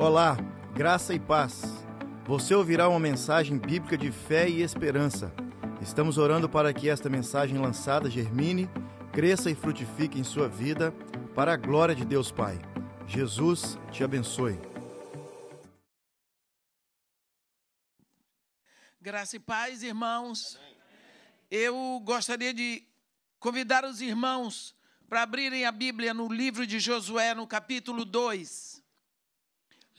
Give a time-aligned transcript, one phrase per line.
[0.00, 0.34] Olá,
[0.72, 1.60] graça e paz.
[2.24, 5.30] Você ouvirá uma mensagem bíblica de fé e esperança.
[5.82, 8.66] Estamos orando para que esta mensagem lançada germine,
[9.12, 10.90] cresça e frutifique em sua vida,
[11.34, 12.58] para a glória de Deus Pai.
[13.06, 14.58] Jesus te abençoe.
[19.02, 20.58] Graça e paz, irmãos.
[21.50, 22.82] Eu gostaria de
[23.38, 24.74] convidar os irmãos
[25.10, 28.79] para abrirem a Bíblia no livro de Josué, no capítulo 2.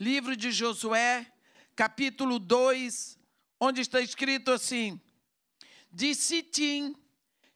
[0.00, 1.30] Livro de Josué,
[1.76, 3.18] capítulo 2,
[3.60, 5.00] onde está escrito assim:
[5.90, 6.96] De Sitim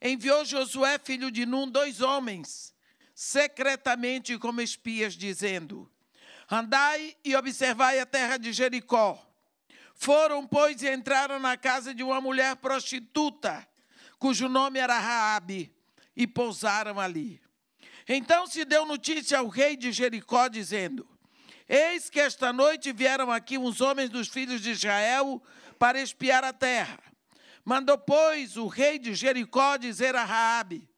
[0.01, 2.75] enviou Josué, filho de Num, dois homens,
[3.15, 5.91] secretamente como espias, dizendo:
[6.51, 9.21] Andai e observai a terra de Jericó.
[9.95, 13.67] Foram, pois, e entraram na casa de uma mulher prostituta,
[14.19, 15.75] cujo nome era Raabe,
[16.15, 17.41] e pousaram ali.
[18.07, 21.16] Então se deu notícia ao rei de Jericó, dizendo:
[21.69, 25.43] Eis que esta noite vieram aqui uns homens dos filhos de Israel
[25.79, 26.99] para espiar a terra.
[27.65, 30.89] Mandou, pois, o rei de Jericó dizer a Raabe: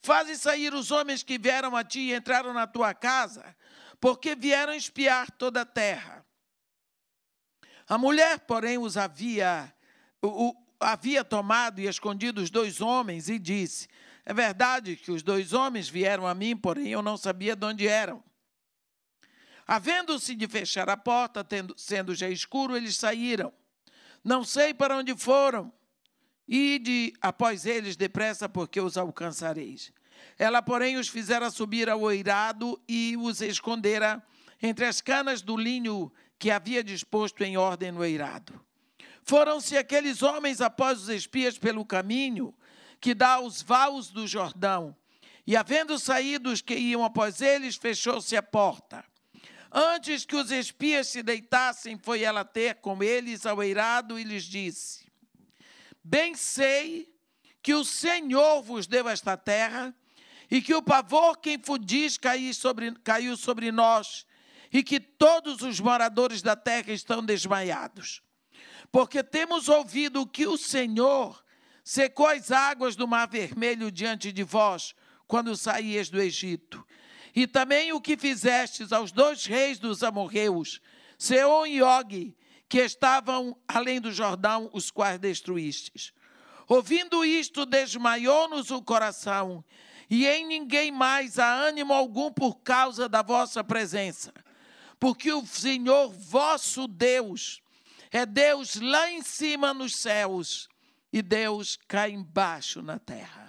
[0.00, 3.56] Faze sair os homens que vieram a ti e entraram na tua casa,
[4.00, 6.24] porque vieram espiar toda a terra.
[7.88, 9.74] A mulher, porém, os havia,
[10.22, 13.88] o, havia tomado e escondido os dois homens e disse:
[14.24, 17.88] é verdade que os dois homens vieram a mim, porém eu não sabia de onde
[17.88, 18.22] eram.
[19.66, 23.52] Havendo-se de fechar a porta, tendo, sendo já escuro, eles saíram.
[24.24, 25.72] Não sei para onde foram.
[26.46, 29.92] Ide após eles depressa, porque os alcançareis.
[30.38, 34.22] Ela, porém, os fizera subir ao oirado e os escondera
[34.60, 38.60] entre as canas do linho que havia disposto em ordem no eirado.
[39.24, 42.54] Foram-se aqueles homens após os espias pelo caminho
[43.00, 44.96] que dá aos vaus do Jordão.
[45.46, 49.04] E havendo saído os que iam após eles, fechou-se a porta.
[49.72, 54.44] Antes que os espias se deitassem, foi ela ter com eles ao eirado e lhes
[54.44, 55.10] disse:
[56.04, 57.10] Bem sei
[57.62, 59.94] que o Senhor vos deu esta terra,
[60.50, 64.26] e que o pavor que infundis caiu sobre, caiu sobre nós,
[64.70, 68.22] e que todos os moradores da terra estão desmaiados.
[68.90, 71.42] Porque temos ouvido que o Senhor
[71.82, 74.94] secou as águas do Mar Vermelho diante de vós,
[75.26, 76.86] quando saíes do Egito.
[77.34, 80.80] E também o que fizestes aos dois reis dos amorreus,
[81.18, 82.36] Seom e Og,
[82.68, 86.12] que estavam além do Jordão, os quais destruístes.
[86.68, 89.64] Ouvindo isto, desmaiou-nos o coração,
[90.08, 94.32] e em ninguém mais há ânimo algum por causa da vossa presença.
[94.98, 97.62] Porque o Senhor vosso Deus
[98.10, 100.68] é Deus lá em cima nos céus
[101.12, 103.41] e Deus cá embaixo na terra.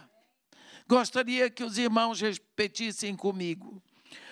[0.88, 3.82] Gostaria que os irmãos repetissem comigo.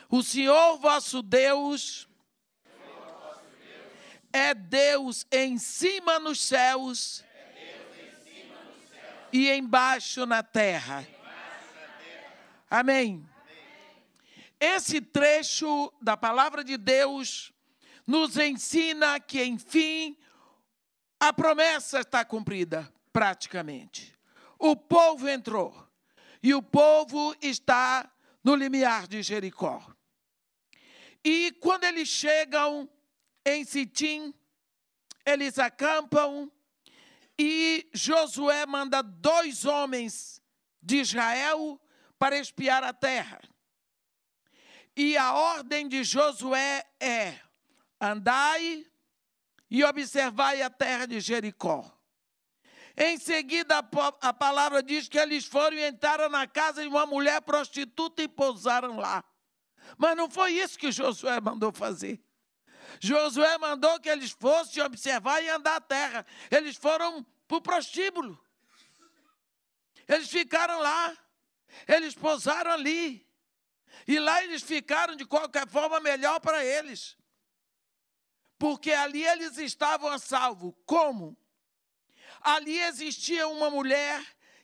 [0.09, 2.07] O Senhor vosso Deus
[4.33, 7.23] é Deus em cima nos céus
[9.31, 11.07] e embaixo na terra.
[12.69, 13.27] Amém.
[14.59, 17.51] Esse trecho da palavra de Deus
[18.05, 20.17] nos ensina que, enfim,
[21.19, 24.13] a promessa está cumprida praticamente.
[24.59, 25.80] O povo entrou
[26.41, 28.11] e o povo está
[28.43, 29.83] no limiar de Jericó.
[31.23, 32.89] E quando eles chegam
[33.45, 34.33] em Sitim,
[35.25, 36.51] eles acampam
[37.37, 40.41] e Josué manda dois homens
[40.81, 41.79] de Israel
[42.17, 43.39] para espiar a terra.
[44.95, 47.39] E a ordem de Josué é:
[47.99, 48.85] andai
[49.69, 52.00] e observai a terra de Jericó.
[53.03, 53.83] Em seguida,
[54.21, 58.27] a palavra diz que eles foram e entraram na casa de uma mulher prostituta e
[58.27, 59.23] pousaram lá.
[59.97, 62.23] Mas não foi isso que Josué mandou fazer.
[62.99, 66.23] Josué mandou que eles fossem observar e andar a terra.
[66.51, 68.39] Eles foram para o prostíbulo.
[70.07, 71.17] Eles ficaram lá.
[71.87, 73.27] Eles pousaram ali.
[74.07, 77.17] E lá eles ficaram de qualquer forma melhor para eles.
[78.59, 80.73] Porque ali eles estavam a salvo.
[80.85, 81.35] Como?
[82.41, 84.21] Ali existia uma mulher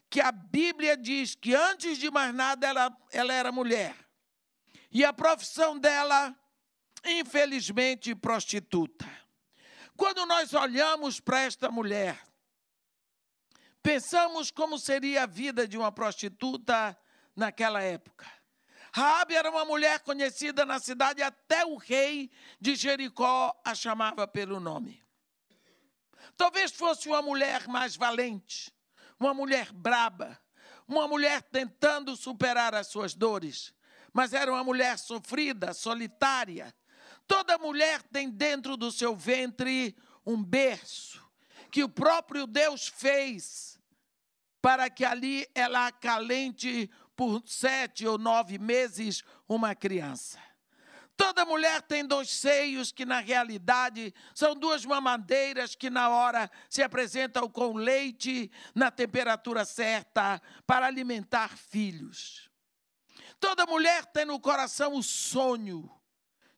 [0.10, 3.96] que a Bíblia diz que antes de mais nada ela, ela era mulher.
[4.92, 6.36] E a profissão dela,
[7.06, 9.06] infelizmente, prostituta.
[9.96, 12.22] Quando nós olhamos para esta mulher,
[13.84, 16.98] pensamos como seria a vida de uma prostituta
[17.36, 18.26] naquela época.
[18.94, 24.60] Raabe era uma mulher conhecida na cidade, até o rei de Jericó a chamava pelo
[24.60, 25.07] nome.
[26.36, 28.74] Talvez fosse uma mulher mais valente,
[29.20, 30.40] uma mulher braba,
[30.88, 33.74] uma mulher tentando superar as suas dores,
[34.14, 36.74] mas era uma mulher sofrida, solitária,
[37.28, 39.96] Toda mulher tem dentro do seu ventre
[40.26, 41.22] um berço
[41.70, 43.78] que o próprio Deus fez
[44.62, 50.40] para que ali ela acalente por sete ou nove meses uma criança.
[51.18, 56.84] Toda mulher tem dois seios que, na realidade, são duas mamadeiras que, na hora, se
[56.84, 62.52] apresentam com leite na temperatura certa para alimentar filhos.
[63.40, 65.90] Toda mulher tem no coração o sonho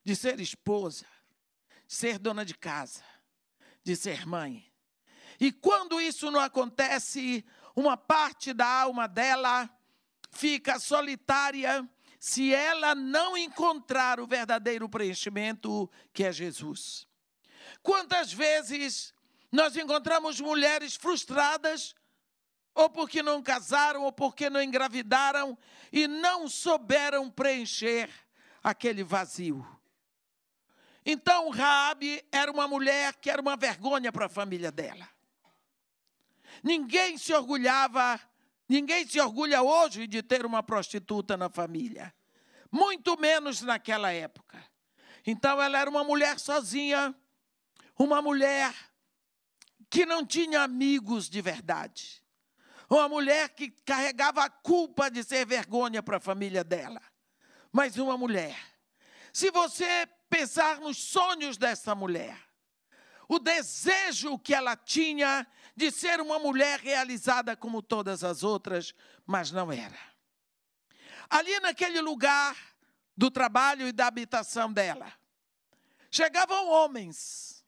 [0.04, 1.06] de ser esposa,
[1.86, 3.02] de ser dona de casa,
[3.82, 4.70] de ser mãe.
[5.40, 9.70] E quando isso não acontece, uma parte da alma dela
[10.30, 11.88] fica solitária
[12.20, 17.08] se ela não encontrar o verdadeiro preenchimento que é Jesus.
[17.82, 19.14] Quantas vezes
[19.50, 21.94] nós encontramos mulheres frustradas,
[22.74, 25.58] ou porque não casaram, ou porque não engravidaram
[25.90, 28.10] e não souberam preencher
[28.62, 29.66] aquele vazio.
[31.04, 35.08] Então, Raabe era uma mulher que era uma vergonha para a família dela.
[36.62, 38.20] Ninguém se orgulhava
[38.70, 42.14] Ninguém se orgulha hoje de ter uma prostituta na família,
[42.70, 44.64] muito menos naquela época.
[45.26, 47.12] Então ela era uma mulher sozinha,
[47.98, 48.72] uma mulher
[49.90, 52.22] que não tinha amigos de verdade,
[52.88, 57.02] uma mulher que carregava a culpa de ser vergonha para a família dela.
[57.72, 58.56] Mas uma mulher.
[59.32, 62.38] Se você pensar nos sonhos dessa mulher,
[63.30, 65.46] o desejo que ela tinha
[65.76, 68.92] de ser uma mulher realizada como todas as outras,
[69.24, 69.96] mas não era.
[71.28, 72.56] Ali naquele lugar
[73.16, 75.12] do trabalho e da habitação dela,
[76.10, 77.64] chegavam homens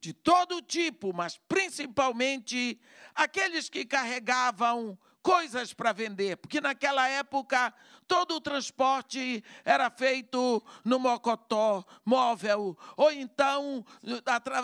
[0.00, 2.80] de todo tipo, mas principalmente
[3.14, 7.72] aqueles que carregavam coisas para vender, porque naquela época
[8.06, 13.84] todo o transporte era feito no mocotó móvel, ou então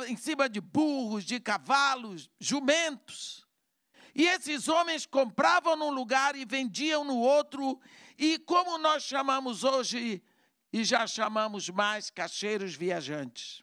[0.09, 3.47] em cima de burros, de cavalos, jumentos.
[4.15, 7.81] E esses homens compravam num lugar e vendiam no outro,
[8.19, 10.23] e como nós chamamos hoje,
[10.73, 13.63] e já chamamos mais, cacheiros viajantes.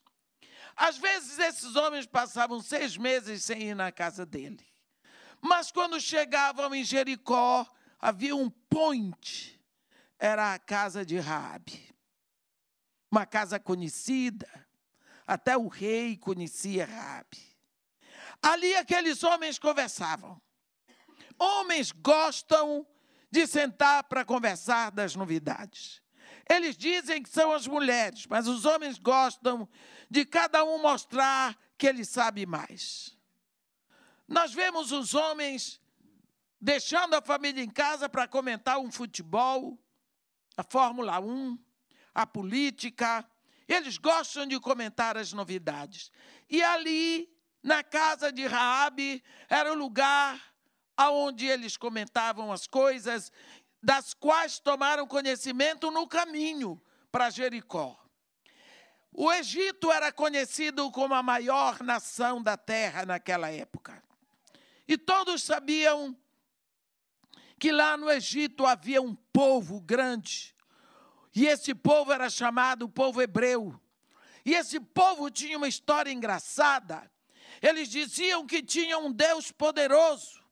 [0.75, 4.74] Às vezes esses homens passavam seis meses sem ir na casa dele.
[5.47, 9.61] Mas quando chegavam em Jericó, havia um ponte,
[10.17, 11.93] era a casa de Rabi.
[13.11, 14.49] Uma casa conhecida,
[15.25, 17.55] até o rei conhecia Rabi.
[18.41, 20.41] Ali aqueles homens conversavam.
[21.37, 22.83] Homens gostam
[23.29, 26.01] de sentar para conversar das novidades.
[26.49, 29.69] Eles dizem que são as mulheres, mas os homens gostam
[30.09, 33.14] de cada um mostrar que ele sabe mais.
[34.27, 35.79] Nós vemos os homens
[36.59, 39.77] deixando a família em casa para comentar um futebol,
[40.57, 41.57] a Fórmula 1,
[42.13, 43.27] a política.
[43.67, 46.11] Eles gostam de comentar as novidades.
[46.49, 47.29] E ali,
[47.61, 50.41] na casa de Raabe, era o lugar
[50.97, 53.31] aonde eles comentavam as coisas
[53.81, 56.81] das quais tomaram conhecimento no caminho
[57.11, 57.99] para Jericó.
[59.13, 64.03] O Egito era conhecido como a maior nação da terra naquela época.
[64.87, 66.15] E todos sabiam
[67.57, 70.55] que lá no Egito havia um povo grande.
[71.33, 73.79] E esse povo era chamado povo hebreu.
[74.45, 77.11] E esse povo tinha uma história engraçada.
[77.61, 80.43] Eles diziam que tinha um Deus poderoso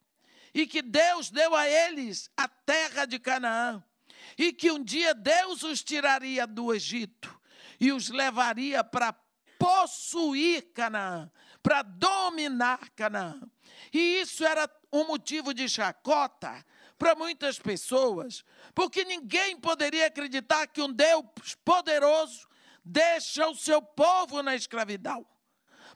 [0.53, 3.83] e que Deus deu a eles a terra de Canaã
[4.37, 7.39] e que um dia Deus os tiraria do Egito
[7.79, 9.13] e os levaria para
[9.59, 13.41] possuir Canaã, para dominar Canaã.
[13.91, 16.63] E isso era um motivo de chacota
[16.97, 21.25] para muitas pessoas, porque ninguém poderia acreditar que um Deus
[21.65, 22.47] poderoso
[22.85, 25.25] deixa o seu povo na escravidão.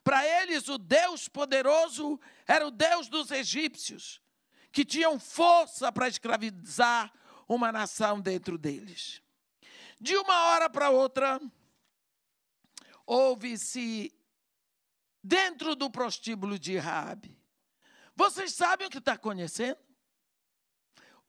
[0.03, 4.21] Para eles, o Deus poderoso era o Deus dos egípcios,
[4.71, 7.13] que tinham força para escravizar
[7.47, 9.21] uma nação dentro deles.
[9.99, 11.39] De uma hora para outra,
[13.05, 14.13] houve-se
[15.23, 17.36] dentro do prostíbulo de Raabe
[18.17, 19.77] vocês sabem o que está acontecendo?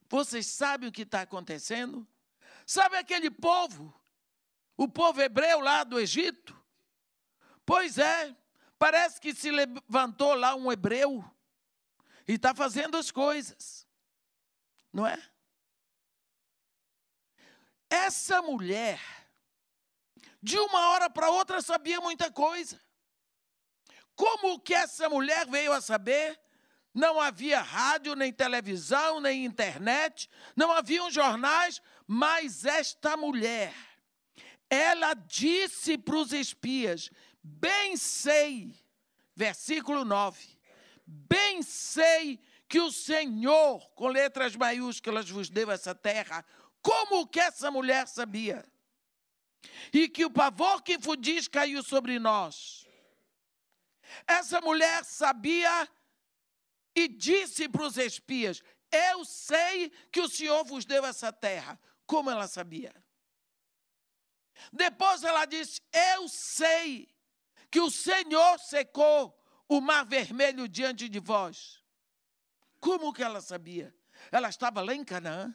[0.09, 2.09] Vocês sabem o que está acontecendo?
[2.66, 3.95] Sabe aquele povo,
[4.75, 6.59] o povo hebreu lá do Egito?
[7.66, 8.35] Pois é,
[8.78, 11.23] parece que se levantou lá um hebreu
[12.26, 13.87] e está fazendo as coisas,
[14.90, 15.23] não é?
[17.90, 18.99] Essa mulher,
[20.42, 22.80] de uma hora para outra, sabia muita coisa.
[24.16, 26.48] Como que essa mulher veio a saber?
[26.99, 33.73] Não havia rádio, nem televisão, nem internet, não haviam jornais, mas esta mulher,
[34.69, 37.09] ela disse para os espias:
[37.40, 38.75] Bem sei,
[39.33, 40.45] versículo 9,
[41.07, 46.45] bem sei que o Senhor, com letras maiúsculas, vos deu essa terra.
[46.83, 48.64] Como que essa mulher sabia?
[49.93, 52.87] E que o pavor que fudis caiu sobre nós.
[54.26, 55.88] Essa mulher sabia
[56.99, 61.81] e disse para os espias: Eu sei que o Senhor vos deu essa terra.
[62.05, 62.93] Como ela sabia?
[64.73, 67.09] Depois ela disse: Eu sei
[67.71, 69.38] que o Senhor secou
[69.69, 71.83] o mar vermelho diante de vós.
[72.81, 73.95] Como que ela sabia?
[74.33, 75.55] Ela estava lá em Canaã.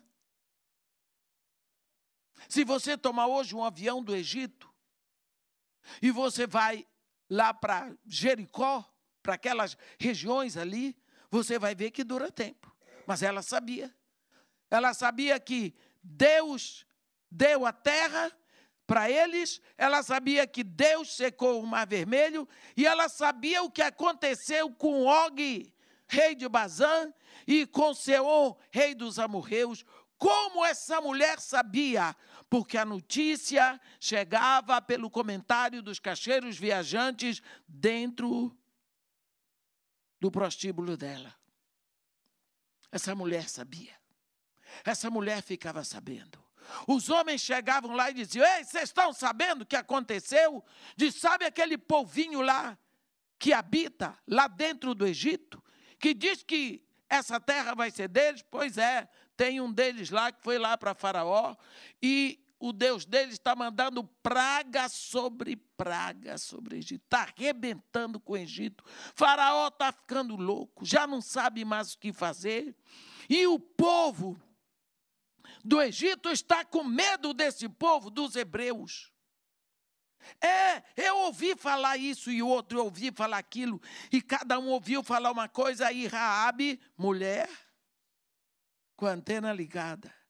[2.48, 4.74] Se você tomar hoje um avião do Egito
[6.02, 6.88] e você vai
[7.30, 8.86] lá para Jericó,
[9.22, 10.96] para aquelas regiões ali,
[11.34, 12.72] você vai ver que dura tempo.
[13.08, 13.92] Mas ela sabia.
[14.70, 15.74] Ela sabia que
[16.04, 16.86] Deus
[17.30, 18.32] deu a terra
[18.86, 22.48] para eles, ela sabia que Deus secou o mar vermelho
[22.78, 25.74] e ela sabia o que aconteceu com Og,
[26.08, 27.12] rei de Bazã,
[27.48, 29.84] e com Seon, rei dos amorreus.
[30.20, 32.16] Como essa mulher sabia?
[32.48, 38.56] Porque a notícia chegava pelo comentário dos cacheiros viajantes dentro
[40.24, 41.36] do prostíbulo dela.
[42.90, 43.94] Essa mulher sabia.
[44.86, 46.42] Essa mulher ficava sabendo.
[46.88, 50.64] Os homens chegavam lá e diziam: Ei, vocês estão sabendo o que aconteceu?
[50.96, 52.78] Diz, sabe aquele povinho lá
[53.38, 55.62] que habita lá dentro do Egito?
[56.00, 58.42] Que diz que essa terra vai ser deles?
[58.50, 61.54] Pois é, tem um deles lá que foi lá para Faraó
[62.02, 68.32] e o Deus deles está mandando praga sobre praga sobre o Egito, está arrebentando com
[68.32, 68.86] o Egito.
[69.14, 72.74] Faraó está ficando louco, já não sabe mais o que fazer.
[73.30, 74.42] E o povo
[75.62, 79.12] do Egito está com medo desse povo, dos hebreus.
[80.40, 85.04] É, eu ouvi falar isso e o outro ouvi falar aquilo, e cada um ouviu
[85.04, 87.50] falar uma coisa, aí Raabe, mulher,
[88.96, 90.23] com a antena ligada.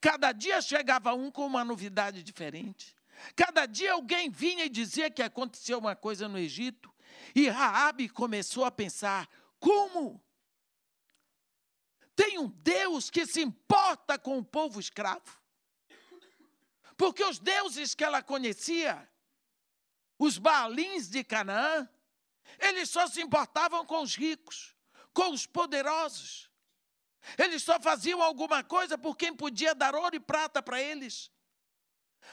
[0.00, 2.96] Cada dia chegava um com uma novidade diferente.
[3.34, 6.94] Cada dia alguém vinha e dizia que aconteceu uma coisa no Egito,
[7.34, 9.28] e Raabe começou a pensar:
[9.58, 10.22] como?
[12.14, 15.38] Tem um Deus que se importa com o povo escravo.
[16.96, 19.06] Porque os deuses que ela conhecia,
[20.18, 21.86] os Baalins de Canaã,
[22.58, 24.74] eles só se importavam com os ricos,
[25.12, 26.50] com os poderosos.
[27.38, 31.30] Eles só faziam alguma coisa por quem podia dar ouro e prata para eles.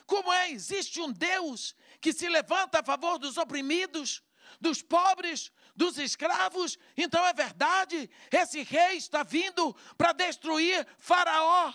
[0.05, 0.51] Como é?
[0.51, 4.23] Existe um Deus que se levanta a favor dos oprimidos,
[4.59, 6.77] dos pobres, dos escravos.
[6.95, 11.73] Então é verdade, esse rei está vindo para destruir Faraó.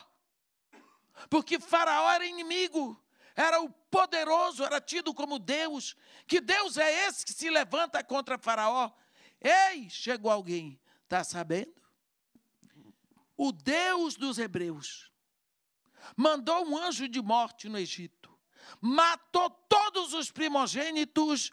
[1.28, 3.00] Porque Faraó era inimigo,
[3.34, 5.96] era o poderoso, era tido como Deus.
[6.26, 8.92] Que Deus é esse que se levanta contra Faraó?
[9.40, 11.78] Ei, chegou alguém, está sabendo?
[13.38, 15.12] O Deus dos Hebreus
[16.16, 18.37] mandou um anjo de morte no Egito,
[18.80, 21.52] matou todos os primogênitos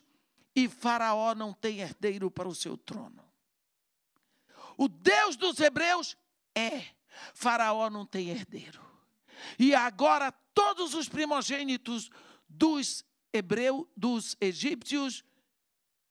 [0.56, 3.24] e Faraó não tem herdeiro para o seu trono.
[4.78, 6.18] O Deus dos hebreus
[6.56, 6.86] é,
[7.34, 8.84] Faraó não tem herdeiro.
[9.60, 12.10] E agora todos os primogênitos
[12.50, 15.24] dos hebreus, dos egípcios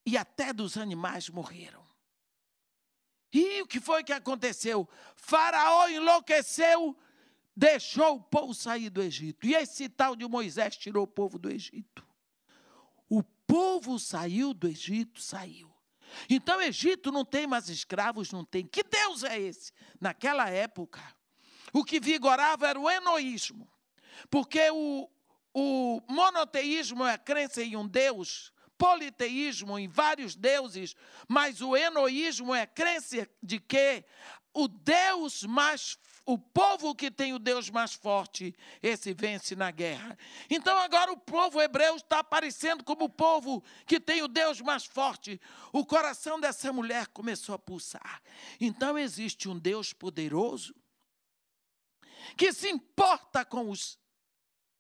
[0.07, 1.84] e até dos animais morreram.
[3.35, 4.89] E o que foi que aconteceu?
[5.17, 6.97] Faraó enlouqueceu,
[7.55, 9.47] deixou o povo sair do Egito.
[9.47, 12.05] E esse tal de Moisés tirou o povo do Egito
[13.47, 15.73] povo saiu do Egito, saiu.
[16.29, 18.67] Então, Egito não tem mais escravos, não tem.
[18.67, 19.73] Que Deus é esse?
[20.01, 21.01] Naquela época,
[21.73, 23.69] o que vigorava era o enoísmo.
[24.31, 25.09] Porque o,
[25.53, 30.95] o monoteísmo é a crença em um Deus, politeísmo em vários deuses,
[31.29, 34.05] mas o enoísmo é crença de que
[34.53, 40.17] o Deus mais o povo que tem o Deus mais forte, esse vence na guerra.
[40.49, 44.87] Então agora o povo hebreu está aparecendo como o povo que tem o Deus mais
[44.87, 45.39] forte.
[45.71, 48.23] O coração dessa mulher começou a pulsar.
[48.59, 50.75] Então existe um Deus poderoso
[52.39, 53.99] que se importa com os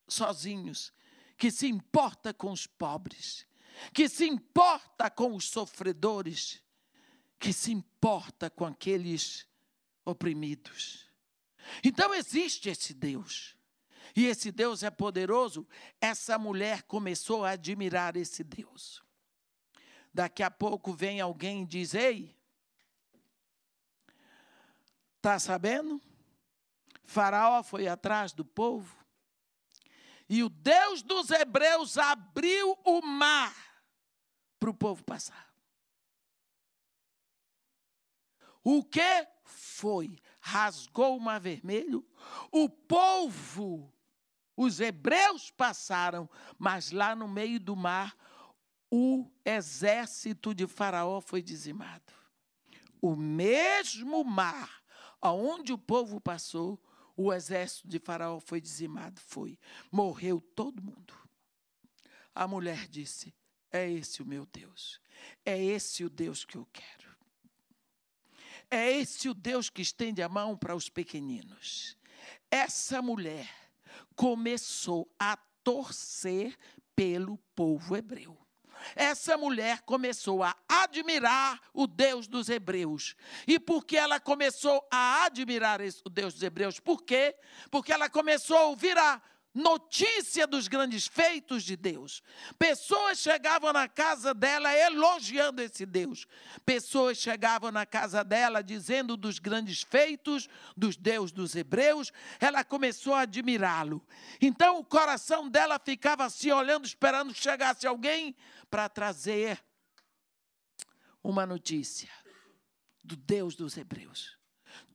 [0.08, 0.92] sozinhos,
[1.36, 3.46] que se importa com os pobres,
[3.92, 6.62] que se importa com os sofredores,
[7.38, 9.46] que se importa com aqueles
[10.04, 11.10] oprimidos.
[11.82, 13.56] Então existe esse Deus.
[14.14, 15.66] E esse Deus é poderoso.
[16.00, 19.02] Essa mulher começou a admirar esse Deus.
[20.12, 22.36] Daqui a pouco vem alguém e diz: Ei,
[25.16, 26.00] está sabendo?
[27.02, 29.03] Faraó foi atrás do povo
[30.34, 33.54] E o Deus dos hebreus abriu o mar
[34.58, 35.54] para o povo passar.
[38.64, 40.18] O que foi?
[40.40, 42.04] Rasgou o mar vermelho,
[42.50, 43.94] o povo,
[44.56, 48.16] os hebreus passaram, mas lá no meio do mar,
[48.90, 52.12] o exército de Faraó foi dizimado.
[53.00, 54.82] O mesmo mar
[55.22, 56.82] aonde o povo passou,
[57.16, 59.20] o exército de Faraó foi dizimado.
[59.20, 59.58] Foi.
[59.90, 61.14] Morreu todo mundo.
[62.34, 63.34] A mulher disse:
[63.70, 65.00] É esse o meu Deus.
[65.44, 67.14] É esse o Deus que eu quero.
[68.70, 71.96] É esse o Deus que estende a mão para os pequeninos.
[72.50, 73.48] Essa mulher
[74.16, 76.56] começou a torcer
[76.96, 78.43] pelo povo hebreu
[78.94, 83.16] essa mulher começou a admirar o Deus dos hebreus.
[83.46, 86.80] E por que ela começou a admirar o Deus dos hebreus?
[86.80, 87.36] Por quê?
[87.70, 89.20] Porque ela começou a ouvir a
[89.54, 92.22] notícia dos grandes feitos de Deus.
[92.58, 96.26] Pessoas chegavam na casa dela elogiando esse Deus.
[96.66, 102.12] Pessoas chegavam na casa dela dizendo dos grandes feitos dos Deus dos hebreus.
[102.40, 104.04] Ela começou a admirá-lo.
[104.40, 108.34] Então o coração dela ficava assim olhando, esperando que chegasse alguém
[108.68, 109.64] para trazer
[111.22, 112.10] uma notícia
[113.04, 114.36] do Deus dos hebreus.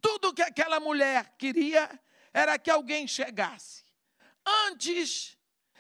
[0.02, 1.98] Tudo que aquela mulher queria
[2.34, 3.89] era que alguém chegasse
[4.68, 5.38] Antes,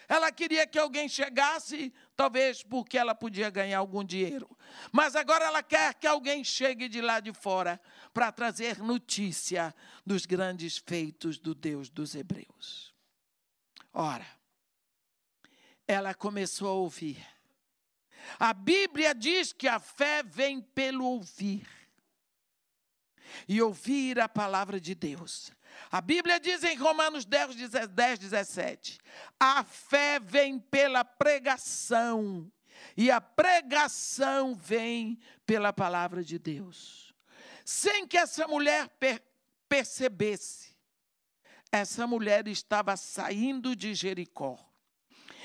[0.07, 4.49] ela queria que alguém chegasse, talvez porque ela podia ganhar algum dinheiro.
[4.91, 7.79] Mas agora ela quer que alguém chegue de lá de fora
[8.11, 9.73] para trazer notícia
[10.03, 12.93] dos grandes feitos do Deus dos Hebreus.
[13.93, 14.25] Ora,
[15.87, 17.23] ela começou a ouvir.
[18.39, 21.67] A Bíblia diz que a fé vem pelo ouvir.
[23.47, 25.51] E ouvir a palavra de Deus.
[25.91, 27.55] A Bíblia diz em Romanos 10,
[27.89, 28.99] 10, 17:
[29.39, 32.51] a fé vem pela pregação,
[32.95, 37.13] e a pregação vem pela palavra de Deus.
[37.65, 39.21] Sem que essa mulher per
[39.67, 40.75] percebesse,
[41.71, 44.57] essa mulher estava saindo de Jericó.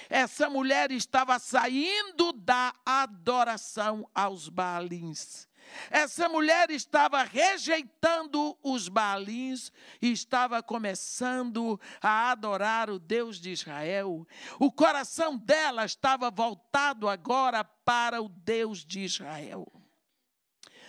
[0.08, 5.46] Essa mulher estava saindo da adoração aos Baalins.
[5.90, 14.26] Essa mulher estava rejeitando os Baalins e estava começando a adorar o Deus de Israel.
[14.58, 19.70] O coração dela estava voltado agora para o Deus de Israel.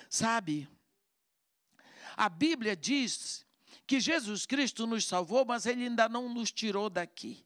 [0.09, 0.69] Sabe,
[2.15, 3.45] a Bíblia diz
[3.85, 7.45] que Jesus Cristo nos salvou, mas Ele ainda não nos tirou daqui.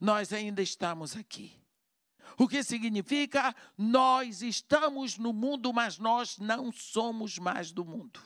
[0.00, 1.63] Nós ainda estamos aqui.
[2.38, 8.20] O que significa nós estamos no mundo, mas nós não somos mais do mundo.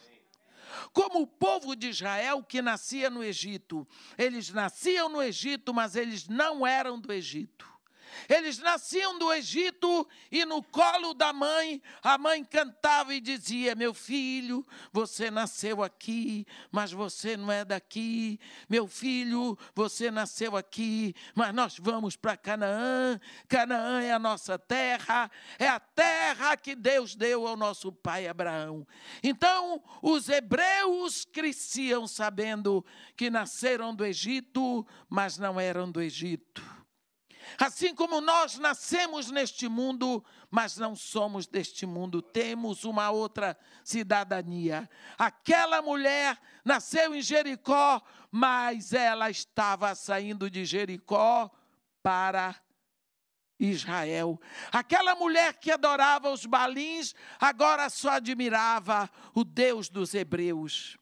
[0.93, 6.29] Como o povo de Israel que nascia no Egito, eles nasciam no Egito, mas eles
[6.29, 7.78] não eram do Egito.
[8.29, 13.95] Eles nasciam do Egito e no colo da mãe, a mãe cantava e dizia: Meu
[13.95, 18.39] filho, você nasceu aqui, mas você não é daqui.
[18.69, 23.21] Meu filho, você nasceu aqui, mas nós vamos para Canaã.
[23.49, 28.87] Canaã é a nossa terra, é a terra que Deus deu ao nosso pai Abraão.
[29.23, 32.85] Então, os hebreus cresciam sabendo
[33.17, 36.78] que nasceram do Egito, mas não eram do Egito.
[37.59, 44.89] Assim como nós nascemos neste mundo, mas não somos deste mundo, temos uma outra cidadania.
[45.17, 51.51] Aquela mulher nasceu em Jericó, mas ela estava saindo de Jericó
[52.03, 52.55] para
[53.59, 54.41] Israel.
[54.71, 60.97] Aquela mulher que adorava os balins, agora só admirava o Deus dos hebreus.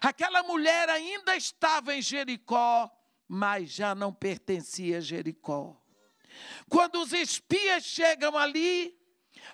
[0.00, 2.90] Aquela mulher ainda estava em Jericó,
[3.26, 5.80] mas já não pertencia a Jericó.
[6.68, 8.96] Quando os espias chegam ali,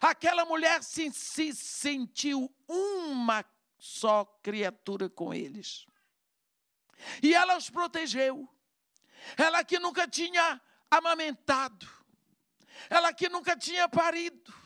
[0.00, 3.44] aquela mulher se, se sentiu uma
[3.78, 5.86] só criatura com eles.
[7.22, 8.48] E ela os protegeu.
[9.36, 11.88] Ela que nunca tinha amamentado.
[12.88, 14.59] Ela que nunca tinha parido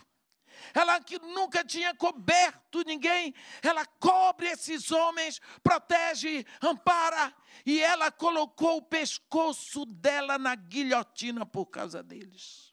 [0.73, 7.35] ela que nunca tinha coberto ninguém, ela cobre esses homens, protege, ampara,
[7.67, 12.73] e ela colocou o pescoço dela na guilhotina por causa deles.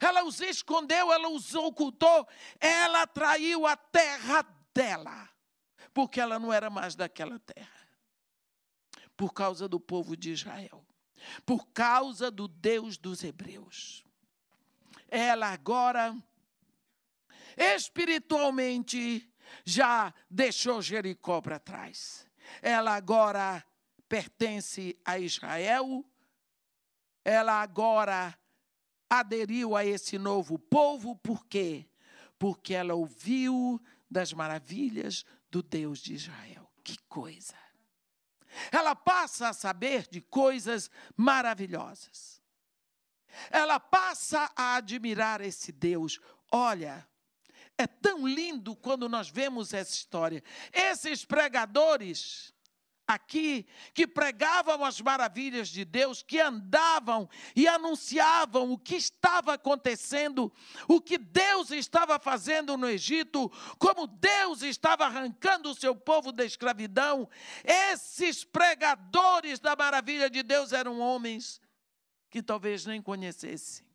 [0.00, 2.26] Ela os escondeu, ela os ocultou,
[2.58, 4.42] ela traiu a terra
[4.74, 5.28] dela,
[5.92, 7.68] porque ela não era mais daquela terra.
[9.16, 10.84] Por causa do povo de Israel,
[11.46, 14.04] por causa do Deus dos hebreus.
[15.08, 16.16] Ela agora
[17.56, 19.30] espiritualmente
[19.64, 22.26] já deixou Jericó para trás.
[22.60, 23.64] Ela agora
[24.08, 26.04] pertence a Israel,
[27.24, 28.38] ela agora
[29.08, 31.88] aderiu a esse novo povo, por quê?
[32.38, 36.70] Porque ela ouviu das maravilhas do Deus de Israel.
[36.82, 37.56] Que coisa!
[38.70, 42.42] Ela passa a saber de coisas maravilhosas.
[43.50, 46.20] Ela passa a admirar esse Deus.
[46.52, 47.06] Olha,
[47.76, 50.42] é tão lindo quando nós vemos essa história.
[50.72, 52.54] Esses pregadores
[53.06, 60.52] aqui que pregavam as maravilhas de Deus, que andavam e anunciavam o que estava acontecendo,
[60.88, 66.44] o que Deus estava fazendo no Egito, como Deus estava arrancando o seu povo da
[66.44, 67.28] escravidão.
[67.62, 71.60] Esses pregadores da maravilha de Deus eram homens
[72.30, 73.86] que talvez nem conhecessem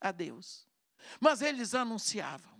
[0.00, 0.68] a Deus,
[1.18, 2.59] mas eles anunciavam.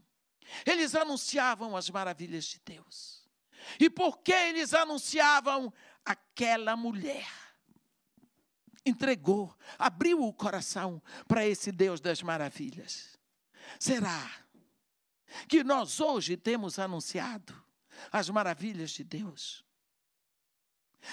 [0.66, 3.28] Eles anunciavam as maravilhas de Deus.
[3.78, 5.72] E porque eles anunciavam
[6.04, 7.28] aquela mulher
[8.84, 13.18] entregou, abriu o coração para esse Deus das maravilhas.
[13.78, 14.30] Será
[15.48, 17.54] que nós hoje temos anunciado
[18.10, 19.64] as maravilhas de Deus?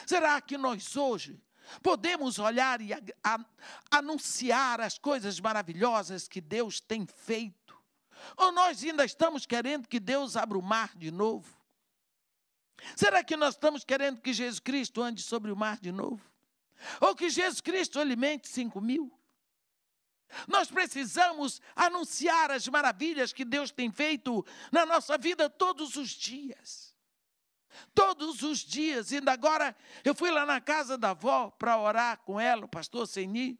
[0.06, 1.42] Será que nós hoje
[1.82, 3.46] podemos olhar e a, a,
[3.92, 7.67] anunciar as coisas maravilhosas que Deus tem feito?
[8.36, 11.56] Ou nós ainda estamos querendo que Deus abra o mar de novo?
[12.96, 16.22] Será que nós estamos querendo que Jesus Cristo ande sobre o mar de novo?
[17.02, 19.12] Ou que Jesus Cristo alimente cinco mil?
[20.48, 26.96] Nós precisamos anunciar as maravilhas que Deus tem feito na nossa vida todos os dias.
[27.94, 29.12] Todos os dias.
[29.12, 33.08] Ainda agora, eu fui lá na casa da avó para orar com ela, o pastor
[33.08, 33.60] Seni.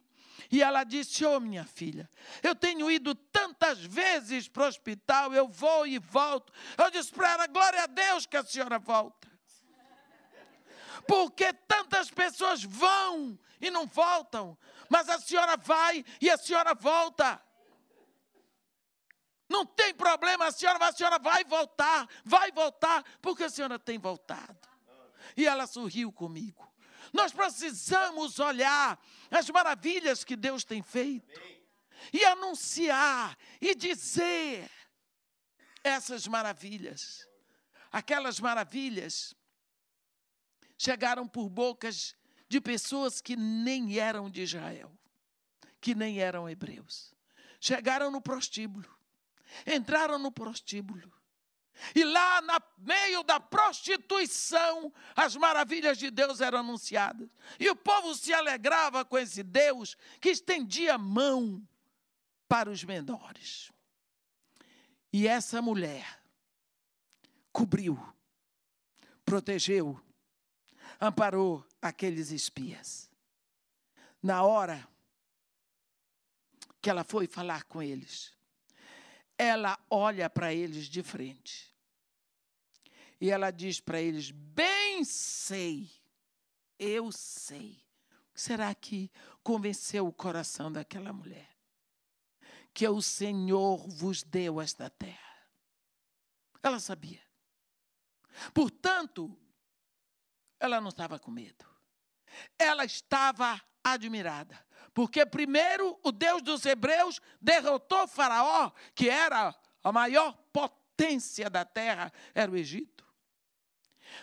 [0.50, 2.08] E ela disse: Ô oh, minha filha,
[2.42, 6.52] eu tenho ido tantas vezes para o hospital, eu vou e volto.
[6.76, 9.28] Eu disse para ela: glória a Deus que a senhora volta.
[11.06, 14.56] Porque tantas pessoas vão e não voltam,
[14.88, 17.42] mas a senhora vai e a senhora volta.
[19.48, 23.98] Não tem problema, a senhora, a senhora vai voltar, vai voltar, porque a senhora tem
[23.98, 24.68] voltado.
[25.36, 26.68] E ela sorriu comigo.
[27.12, 28.98] Nós precisamos olhar
[29.30, 31.40] as maravilhas que Deus tem feito
[32.12, 34.70] e anunciar e dizer
[35.82, 37.26] essas maravilhas.
[37.90, 39.34] Aquelas maravilhas
[40.76, 42.14] chegaram por bocas
[42.48, 44.96] de pessoas que nem eram de Israel,
[45.80, 47.14] que nem eram hebreus.
[47.60, 48.88] Chegaram no prostíbulo,
[49.66, 51.17] entraram no prostíbulo
[51.94, 57.28] e lá, no meio da prostituição, as maravilhas de Deus eram anunciadas.
[57.58, 61.66] E o povo se alegrava com esse Deus que estendia a mão
[62.48, 63.70] para os menores.
[65.12, 66.20] E essa mulher
[67.52, 67.98] cobriu,
[69.24, 70.00] protegeu,
[71.00, 73.10] amparou aqueles espias.
[74.22, 74.86] Na hora
[76.80, 78.36] que ela foi falar com eles,
[79.36, 81.67] ela olha para eles de frente.
[83.20, 85.90] E ela diz para eles: Bem sei,
[86.78, 87.82] eu sei.
[88.34, 89.10] Será que
[89.42, 91.56] convenceu o coração daquela mulher?
[92.72, 95.18] Que o Senhor vos deu esta terra.
[96.62, 97.20] Ela sabia.
[98.54, 99.36] Portanto,
[100.60, 101.66] ela não estava com medo.
[102.56, 104.64] Ela estava admirada.
[104.94, 112.12] Porque primeiro o Deus dos hebreus derrotou Faraó, que era a maior potência da terra,
[112.34, 113.07] era o Egito.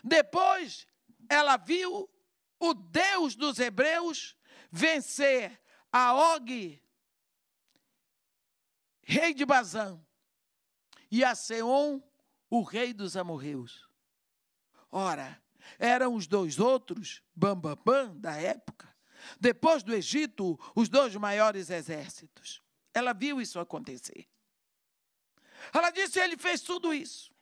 [0.03, 0.87] Depois
[1.29, 2.09] ela viu
[2.59, 4.35] o Deus dos hebreus
[4.71, 5.59] vencer
[5.91, 6.79] a Og,
[9.03, 9.99] rei de Bazã,
[11.09, 12.01] e a Seom,
[12.49, 13.87] o rei dos amorreus.
[14.91, 15.41] Ora,
[15.77, 18.95] eram os dois outros, bambambam bam, bam, da época,
[19.39, 22.61] depois do Egito, os dois maiores exércitos.
[22.93, 24.27] Ela viu isso acontecer.
[25.73, 27.34] Ela disse: Ele fez tudo isso.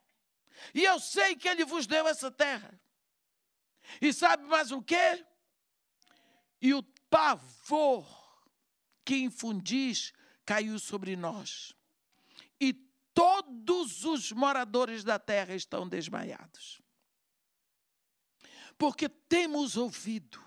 [0.73, 2.79] E eu sei que Ele vos deu essa terra.
[4.01, 5.25] E sabe mais o que?
[6.61, 8.05] E o pavor
[9.03, 10.13] que infundis
[10.45, 11.73] caiu sobre nós.
[12.59, 12.73] E
[13.13, 16.81] todos os moradores da terra estão desmaiados.
[18.77, 20.43] Porque temos ouvido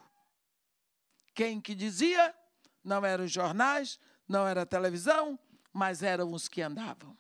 [1.37, 2.35] quem que dizia?
[2.83, 5.39] Não eram os jornais, não era a televisão,
[5.71, 7.15] mas eram os que andavam.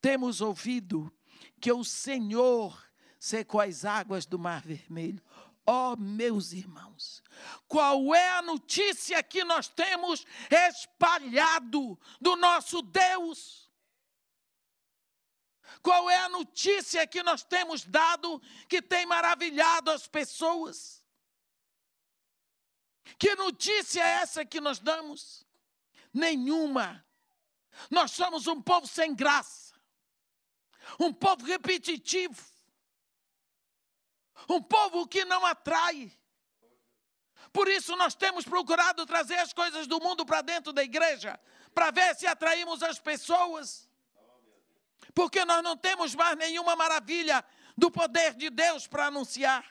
[0.00, 1.12] Temos ouvido
[1.60, 2.82] que o Senhor
[3.18, 5.22] secou as águas do Mar Vermelho.
[5.66, 7.22] Ó oh, meus irmãos,
[7.68, 13.70] qual é a notícia que nós temos espalhado do nosso Deus?
[15.82, 21.02] Qual é a notícia que nós temos dado que tem maravilhado as pessoas?
[23.18, 25.46] Que notícia é essa que nós damos?
[26.12, 27.04] Nenhuma.
[27.90, 29.69] Nós somos um povo sem graça,
[30.98, 32.42] um povo repetitivo,
[34.48, 36.12] um povo que não atrai.
[37.52, 41.38] Por isso nós temos procurado trazer as coisas do mundo para dentro da igreja,
[41.74, 43.88] para ver se atraímos as pessoas.
[45.14, 47.44] Porque nós não temos mais nenhuma maravilha
[47.76, 49.64] do poder de Deus para anunciar.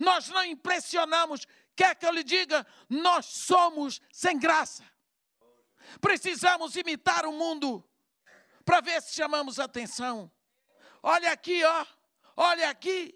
[0.00, 1.46] Nós não impressionamos.
[1.74, 2.66] Quer que eu lhe diga?
[2.88, 4.84] Nós somos sem graça.
[6.00, 7.84] Precisamos imitar o mundo
[8.64, 10.30] para ver se chamamos atenção.
[11.06, 11.86] Olha aqui, ó.
[12.36, 13.14] Olha aqui.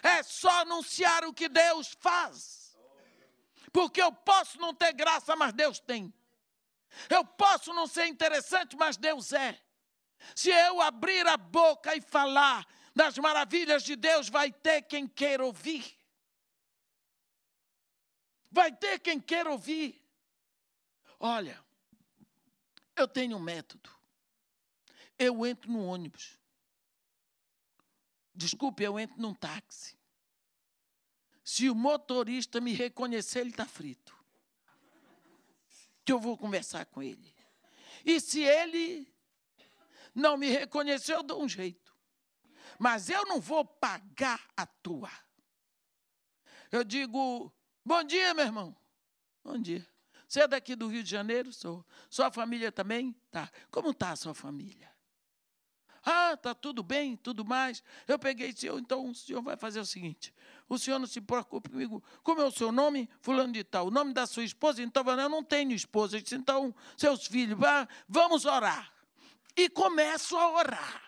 [0.00, 2.78] É só anunciar o que Deus faz.
[3.72, 6.14] Porque eu posso não ter graça, mas Deus tem.
[7.10, 9.60] Eu posso não ser interessante, mas Deus é.
[10.36, 15.44] Se eu abrir a boca e falar das maravilhas de Deus, vai ter quem queira
[15.44, 15.98] ouvir.
[18.52, 20.00] Vai ter quem queira ouvir.
[21.18, 21.58] Olha,
[22.94, 23.90] eu tenho um método.
[25.18, 26.41] Eu entro no ônibus.
[28.34, 29.96] Desculpe, eu entro num táxi.
[31.44, 34.16] Se o motorista me reconhecer, ele está frito.
[36.04, 37.34] Que eu vou conversar com ele.
[38.04, 39.12] E se ele
[40.14, 41.94] não me reconheceu, eu dou um jeito.
[42.78, 45.10] Mas eu não vou pagar a tua.
[46.70, 47.52] Eu digo,
[47.84, 48.76] bom dia, meu irmão.
[49.44, 49.86] Bom dia.
[50.26, 51.52] Você é daqui do Rio de Janeiro?
[51.52, 51.84] Sou.
[52.08, 53.12] Sua família também?
[53.30, 53.50] Tá.
[53.70, 54.91] Como está a sua família?
[56.04, 57.82] Ah, tá tudo bem, tudo mais.
[58.08, 60.34] Eu peguei, senhor, então o senhor vai fazer o seguinte:
[60.68, 62.02] o senhor não se preocupe comigo.
[62.22, 63.08] Como é o seu nome?
[63.20, 63.86] Fulano de tal.
[63.86, 64.82] O nome da sua esposa?
[64.82, 66.16] Então, eu não tenho esposa.
[66.16, 67.58] Eu disse, então, seus filhos,
[68.08, 68.92] vamos orar
[69.56, 71.02] e começo a orar.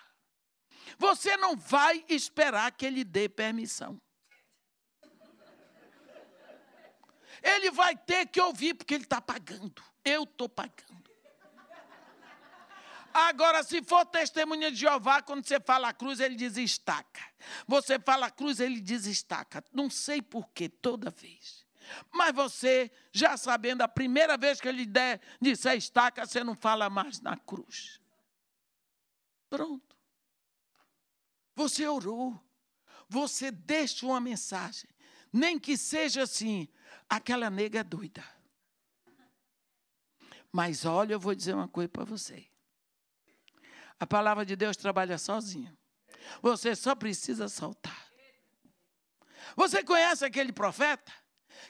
[0.99, 4.01] Você não vai esperar que ele dê permissão.
[7.43, 9.83] Ele vai ter que ouvir, porque ele está pagando.
[10.05, 11.04] Eu estou pagando.
[13.17, 17.23] Agora, se for testemunha de Jeová, quando você fala cruz, ele diz estaca.
[17.65, 19.63] Você fala cruz, ele diz estaca.
[19.73, 21.65] Não sei por que toda vez.
[22.11, 26.91] Mas você, já sabendo, a primeira vez que ele der, disser estaca, você não fala
[26.91, 28.01] mais na cruz.
[29.49, 29.97] Pronto.
[31.55, 32.43] Você orou.
[33.09, 34.91] Você deixa uma mensagem.
[35.33, 36.67] Nem que seja assim,
[37.09, 38.25] aquela nega é doida.
[40.51, 42.49] Mas olha, eu vou dizer uma coisa para você.
[43.99, 45.77] A palavra de Deus trabalha sozinha.
[46.43, 48.05] Você só precisa soltar.
[49.57, 51.13] Você conhece aquele profeta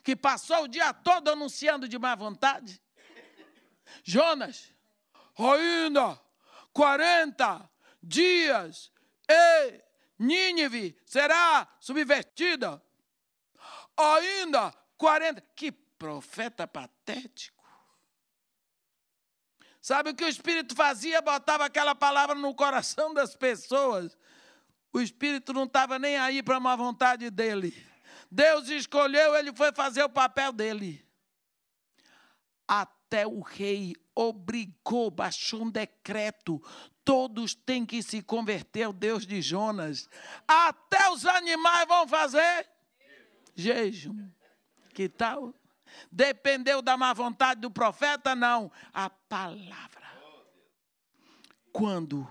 [0.02, 2.80] que passou o dia todo anunciando de má vontade?
[4.02, 4.72] Jonas,
[5.38, 6.18] ainda
[6.72, 7.70] 40
[8.02, 8.90] dias
[9.28, 9.82] e
[10.18, 12.82] Nínive será subvertida.
[13.96, 15.40] Ainda 40.
[15.54, 17.53] Que profeta patético.
[19.84, 21.20] Sabe o que o Espírito fazia?
[21.20, 24.16] Botava aquela palavra no coração das pessoas.
[24.90, 27.76] O Espírito não estava nem aí para uma vontade dele.
[28.30, 31.06] Deus escolheu, ele foi fazer o papel dele.
[32.66, 36.62] Até o rei obrigou, baixou um decreto
[37.04, 40.08] todos têm que se converter ao Deus de Jonas.
[40.48, 42.66] Até os animais vão fazer
[43.54, 44.30] jejum.
[44.94, 45.54] Que tal?
[46.10, 48.34] Dependeu da má vontade do profeta?
[48.34, 48.70] Não.
[48.92, 50.04] A palavra.
[51.72, 52.26] Quando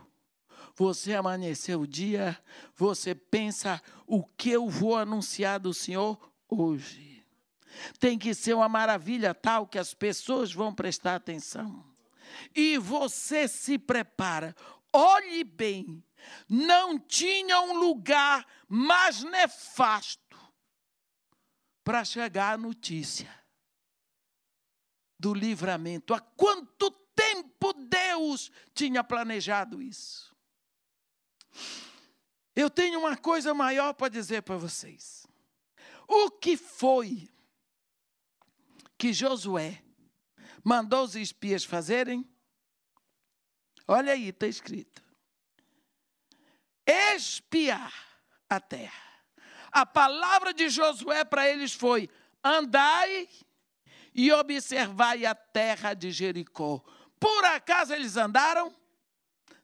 [0.75, 2.41] você amanheceu o dia,
[2.75, 7.25] você pensa o que eu vou anunciar do Senhor hoje.
[7.99, 11.83] Tem que ser uma maravilha tal que as pessoas vão prestar atenção
[12.55, 14.55] e você se prepara.
[14.91, 16.03] Olhe bem,
[16.47, 20.37] não tinha um lugar mais nefasto
[21.83, 23.42] para chegar a notícia
[25.23, 26.13] do livramento.
[26.13, 30.35] Há quanto tempo Deus tinha planejado isso?
[32.53, 35.25] Eu tenho uma coisa maior para dizer para vocês.
[36.05, 37.29] O que foi
[38.97, 39.81] que Josué
[40.61, 42.29] mandou os espias fazerem?
[43.87, 45.01] Olha aí, está escrito.
[46.85, 47.93] Espiar
[48.49, 49.23] a terra.
[49.71, 52.09] A palavra de Josué para eles foi:
[52.43, 53.29] andai
[54.13, 56.83] e observai a terra de Jericó.
[57.19, 58.73] Por acaso eles andaram?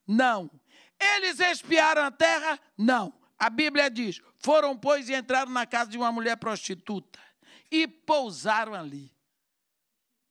[0.08, 0.50] Não.
[1.00, 2.60] Eles espiaram a terra?
[2.78, 3.14] Não.
[3.38, 7.20] A Bíblia diz: foram, pois, e entraram na casa de uma mulher prostituta
[7.72, 9.14] e pousaram ali.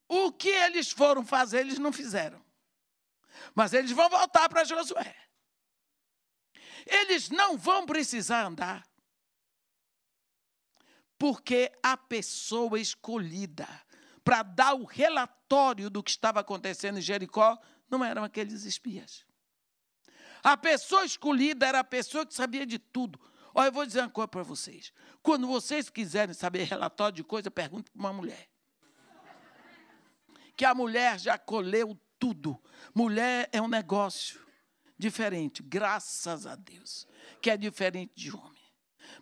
[0.08, 2.42] O que eles foram fazer, eles não fizeram.
[3.54, 5.14] Mas eles vão voltar para Josué.
[6.86, 8.86] Eles não vão precisar andar.
[11.18, 13.68] Porque a pessoa escolhida
[14.28, 19.24] para dar o relatório do que estava acontecendo em Jericó não eram aqueles espias.
[20.42, 23.18] A pessoa escolhida era a pessoa que sabia de tudo.
[23.54, 24.92] Olha, eu vou dizer uma coisa para vocês.
[25.22, 28.50] Quando vocês quiserem saber relatório de coisa, pergunte para uma mulher.
[30.54, 32.62] Que a mulher já colheu tudo.
[32.94, 34.46] Mulher é um negócio
[34.98, 37.08] diferente, graças a Deus,
[37.40, 38.62] que é diferente de homem.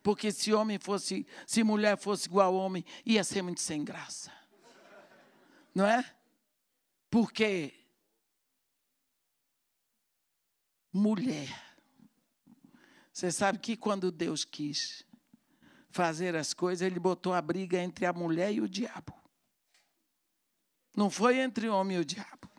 [0.02, 4.35] Porque se homem fosse, se mulher fosse igual ao homem, ia ser muito sem graça.
[5.76, 6.02] Não é?
[7.10, 7.70] Porque
[10.90, 11.50] mulher.
[13.12, 15.04] Você sabe que quando Deus quis
[15.90, 19.12] fazer as coisas, ele botou a briga entre a mulher e o diabo.
[20.96, 22.50] Não foi entre o homem e o diabo.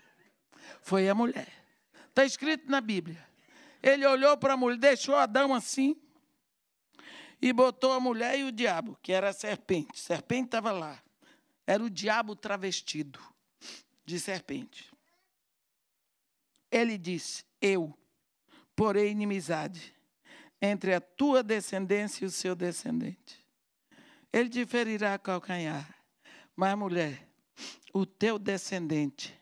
[0.83, 1.51] Foi a mulher.
[2.09, 3.27] Está escrito na Bíblia.
[3.81, 5.99] Ele olhou para a mulher, deixou Adão assim
[7.41, 9.93] e botou a mulher e o diabo, que era a serpente.
[9.95, 11.01] A serpente estava lá.
[11.67, 13.19] Era o diabo travestido
[14.05, 14.89] de serpente.
[16.71, 17.93] Ele disse: Eu
[18.73, 19.93] porém inimizade
[20.61, 23.45] entre a tua descendência e o seu descendente.
[24.31, 25.93] Ele te ferirá calcanhar,
[26.55, 27.27] mas mulher,
[27.93, 29.37] o teu descendente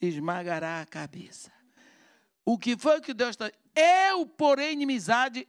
[0.00, 1.52] esmagará a cabeça.
[2.44, 3.50] O que foi que Deus está.
[3.74, 5.46] Eu porém inimizade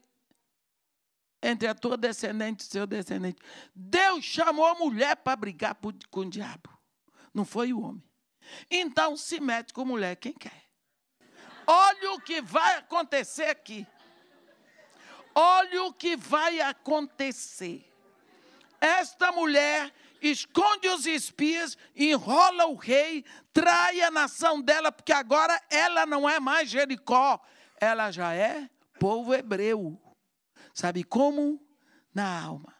[1.44, 3.42] entre a tua descendente e o seu descendente.
[3.76, 5.78] Deus chamou a mulher para brigar
[6.10, 6.70] com o diabo.
[7.34, 8.04] Não foi o homem.
[8.72, 10.64] Então se mete com mulher quem quer.
[11.68, 13.86] Olha o que vai acontecer aqui.
[15.36, 17.90] Olha o que vai acontecer.
[18.80, 26.06] Esta mulher esconde os espias, enrola o rei, trai a nação dela, porque agora ela
[26.06, 27.42] não é mais Jericó,
[27.80, 30.00] ela já é povo hebreu.
[30.74, 31.60] Sabe como?
[32.14, 32.76] Na alma.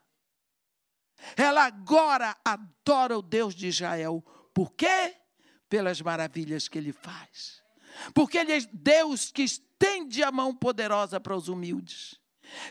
[1.36, 4.24] Ela agora adora o Deus de Israel.
[4.54, 5.16] Por quê?
[5.70, 7.64] Pelas maravilhas que ele faz.
[8.14, 12.20] Porque Ele é Deus que estende a mão poderosa para os humildes.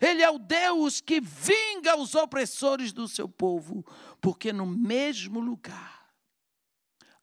[0.01, 3.85] Ele é o Deus que vinga os opressores do seu povo,
[4.21, 6.03] porque no mesmo lugar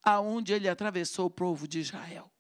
[0.02, 2.32] aonde ele atravessou o povo de Israel,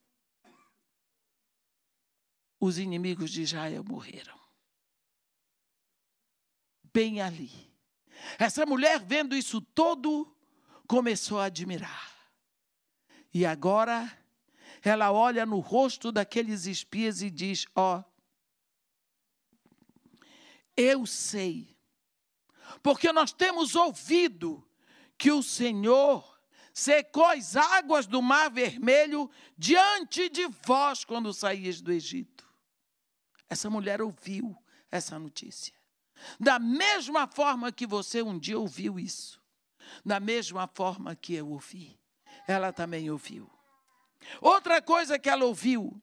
[2.59, 4.38] os inimigos de Israel morreram.
[6.93, 7.51] Bem ali.
[8.37, 10.35] Essa mulher, vendo isso todo,
[10.87, 12.11] começou a admirar.
[13.33, 14.11] E agora
[14.81, 18.03] ela olha no rosto daqueles espias e diz: Ó, oh,
[20.75, 21.77] eu sei,
[22.81, 24.67] porque nós temos ouvido
[25.17, 26.39] que o Senhor
[26.73, 32.47] secou as águas do Mar Vermelho diante de vós quando saías do Egito.
[33.49, 34.55] Essa mulher ouviu
[34.89, 35.78] essa notícia.
[36.39, 39.41] Da mesma forma que você um dia ouviu isso,
[40.05, 41.99] da mesma forma que eu ouvi,
[42.47, 43.49] ela também ouviu.
[44.41, 46.01] Outra coisa que ela ouviu,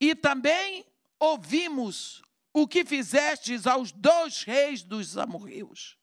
[0.00, 0.84] e também
[1.18, 5.96] ouvimos o que fizestes aos dois reis dos amorreus,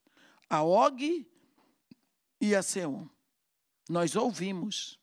[0.49, 1.27] a Og
[2.39, 3.07] e a Seom.
[3.89, 4.99] Nós ouvimos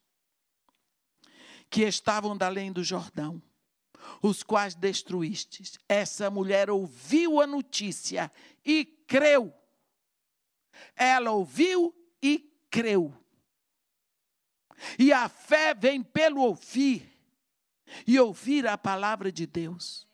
[1.69, 3.41] que estavam da além do Jordão,
[4.23, 5.79] os quais destruístes.
[5.89, 8.31] Essa mulher ouviu a notícia
[8.65, 9.55] e creu.
[10.97, 13.15] Ela ouviu e creu.
[14.99, 17.07] E a fé vem pelo ouvir,
[18.07, 20.07] e ouvir a palavra de Deus.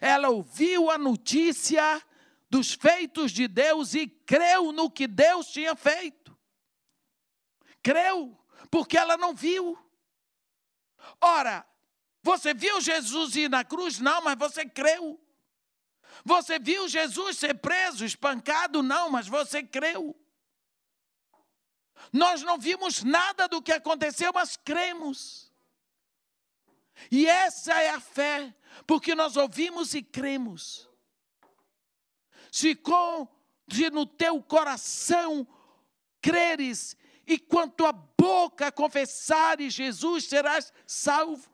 [0.00, 2.02] Ela ouviu a notícia
[2.48, 6.36] dos feitos de Deus e creu no que Deus tinha feito.
[7.82, 8.38] Creu,
[8.70, 9.78] porque ela não viu.
[11.20, 11.66] Ora,
[12.24, 13.98] você viu Jesus ir na cruz?
[13.98, 15.20] Não, mas você creu.
[16.24, 18.82] Você viu Jesus ser preso, espancado?
[18.82, 20.18] Não, mas você creu.
[22.10, 25.52] Nós não vimos nada do que aconteceu, mas cremos.
[27.10, 28.54] E essa é a fé,
[28.86, 30.88] porque nós ouvimos e cremos.
[32.50, 33.28] Se com
[33.70, 35.46] se no teu coração
[36.22, 36.96] creres
[37.26, 41.53] e quanto a boca confessares Jesus, serás salvo.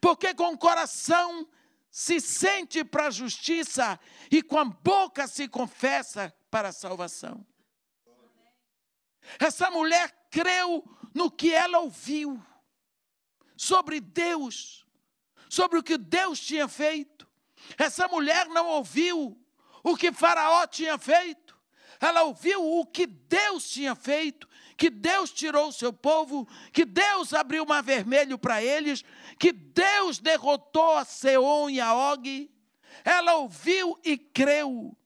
[0.00, 1.48] Porque com o coração
[1.90, 3.98] se sente para a justiça
[4.30, 7.46] e com a boca se confessa para a salvação.
[9.38, 10.84] Essa mulher creu
[11.14, 12.42] no que ela ouviu
[13.56, 14.86] sobre Deus,
[15.48, 17.26] sobre o que Deus tinha feito.
[17.76, 19.38] Essa mulher não ouviu
[19.82, 21.45] o que Faraó tinha feito,
[22.00, 27.32] ela ouviu o que Deus tinha feito, que Deus tirou o seu povo, que Deus
[27.32, 29.04] abriu o mar vermelho para eles,
[29.38, 32.50] que Deus derrotou a Seon e a Og.
[33.04, 34.96] Ela ouviu e creu.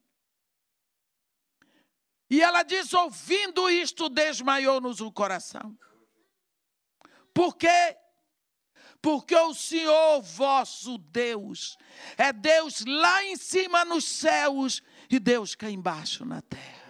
[2.29, 5.77] E ela diz: ouvindo isto, desmaiou-nos o coração.
[7.33, 7.97] Por quê?
[9.01, 11.77] Porque o Senhor vosso Deus
[12.17, 16.80] é Deus lá em cima nos céus e Deus cá embaixo na terra.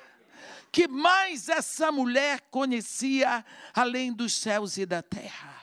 [0.71, 3.43] Que mais essa mulher conhecia
[3.73, 5.61] além dos céus e da terra?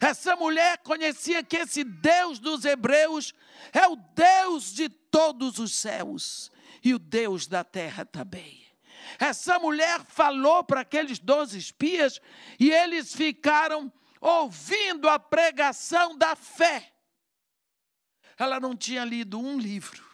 [0.00, 3.34] Essa mulher conhecia que esse Deus dos hebreus
[3.72, 6.50] é o Deus de todos os céus
[6.82, 8.66] e o Deus da terra também.
[9.18, 12.20] Essa mulher falou para aqueles doze espias
[12.58, 16.92] e eles ficaram ouvindo a pregação da fé.
[18.38, 20.05] Ela não tinha lido um livro.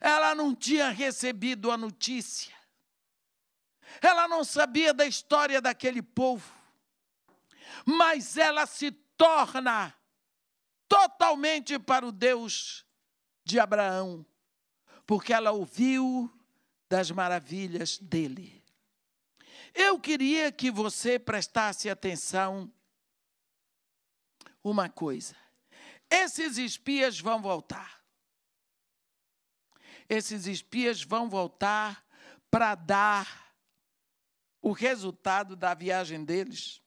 [0.00, 2.54] Ela não tinha recebido a notícia.
[4.00, 6.52] Ela não sabia da história daquele povo.
[7.84, 9.94] Mas ela se torna
[10.88, 12.84] totalmente para o Deus
[13.44, 14.24] de Abraão,
[15.06, 16.30] porque ela ouviu
[16.88, 18.62] das maravilhas dele.
[19.74, 22.72] Eu queria que você prestasse atenção
[24.62, 25.36] uma coisa.
[26.08, 28.03] Esses espias vão voltar.
[30.08, 32.04] Esses espias vão voltar
[32.50, 33.56] para dar
[34.60, 36.80] o resultado da viagem deles.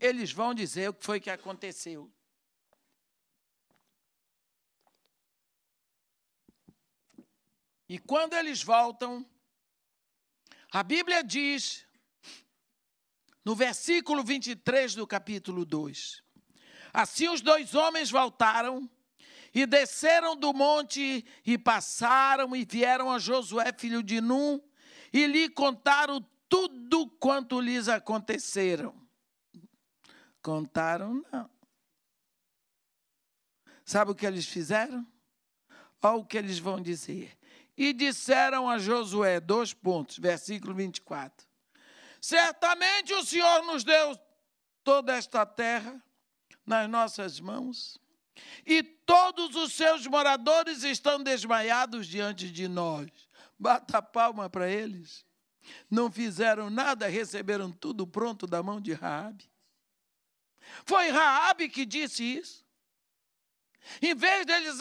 [0.00, 2.12] Eles vão dizer o que foi que aconteceu.
[7.88, 9.24] E quando eles voltam,
[10.72, 11.86] a Bíblia diz,
[13.44, 16.22] no versículo 23 do capítulo 2:
[16.92, 18.90] Assim os dois homens voltaram
[19.56, 24.60] e desceram do monte e passaram e vieram a Josué, filho de Num,
[25.10, 28.94] e lhe contaram tudo quanto lhes aconteceram.
[30.42, 31.48] Contaram, não.
[33.82, 35.06] Sabe o que eles fizeram?
[36.02, 37.34] Olha o que eles vão dizer.
[37.78, 41.48] E disseram a Josué, dois pontos, versículo 24:
[42.20, 44.20] Certamente o Senhor nos deu
[44.84, 45.98] toda esta terra
[46.66, 47.98] nas nossas mãos,
[48.64, 53.10] e todos os seus moradores estão desmaiados diante de nós.
[53.58, 55.24] Bata palma para eles.
[55.90, 59.50] Não fizeram nada, receberam tudo pronto da mão de Raabe.
[60.84, 62.64] Foi Raabe que disse isso.
[64.02, 64.78] Em vez deles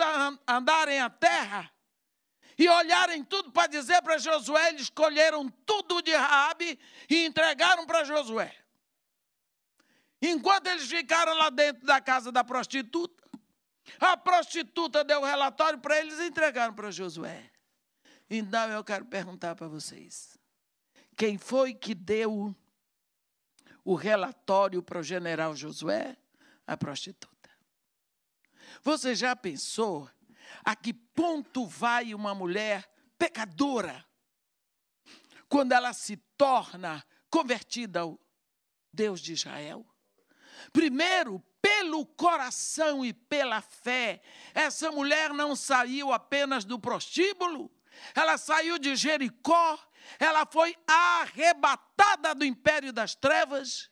[0.47, 1.72] andarem a terra,
[2.58, 6.80] e olharem tudo para dizer para Josué, eles escolheram tudo de Raabe
[7.10, 8.56] e entregaram para Josué.
[10.22, 13.24] Enquanto eles ficaram lá dentro da casa da prostituta,
[14.00, 17.52] a prostituta deu o relatório para eles e entregaram para Josué.
[18.30, 20.38] Então eu quero perguntar para vocês:
[21.16, 22.56] quem foi que deu
[23.84, 26.18] o relatório para o general Josué?
[26.68, 27.36] A prostituta.
[28.82, 30.10] Você já pensou
[30.64, 34.04] a que ponto vai uma mulher pecadora
[35.48, 38.20] quando ela se torna convertida ao
[38.92, 39.86] Deus de Israel?
[40.74, 44.22] Primeiro, pelo coração e pela fé,
[44.53, 47.72] essa mulher não saiu apenas do prostíbulo,
[48.13, 49.80] ela saiu de Jericó,
[50.20, 53.89] ela foi arrebatada do império das trevas,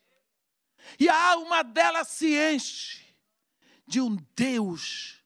[0.99, 3.15] e a alma dela se enche
[3.88, 5.24] de um Deus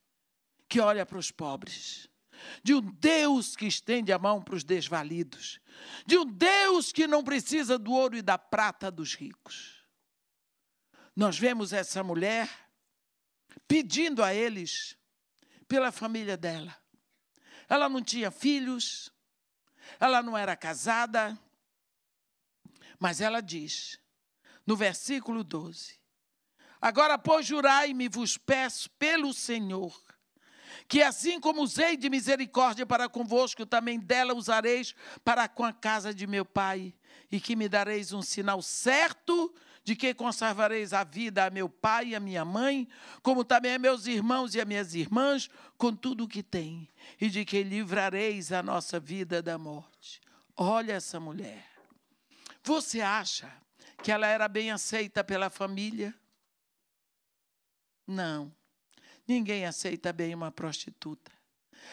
[0.69, 2.07] que olha para os pobres,
[2.63, 5.59] de um Deus que estende a mão para os desvalidos,
[6.05, 9.76] de um Deus que não precisa do ouro e da prata dos ricos.
[11.17, 12.47] Nós vemos essa mulher
[13.67, 14.95] pedindo a eles
[15.67, 16.77] pela família dela.
[17.67, 19.11] Ela não tinha filhos,
[19.99, 21.35] ela não era casada,
[22.99, 23.99] mas ela diz,
[24.63, 25.99] no versículo 12:
[26.79, 29.99] Agora, pois, jurai-me, vos peço pelo Senhor,
[30.87, 34.93] que assim como usei de misericórdia para convosco, também dela usareis
[35.25, 36.93] para com a casa de meu pai,
[37.31, 39.51] e que me dareis um sinal certo
[39.87, 42.85] de que conservareis a vida a meu pai e a minha mãe,
[43.23, 46.89] como também a meus irmãos e a minhas irmãs, com tudo o que tem,
[47.21, 50.19] e de que livrareis a nossa vida da morte.
[50.57, 51.65] Olha essa mulher.
[52.63, 53.49] Você acha
[54.03, 56.13] que ela era bem aceita pela família?
[58.05, 58.53] Não.
[59.25, 61.31] Ninguém aceita bem uma prostituta.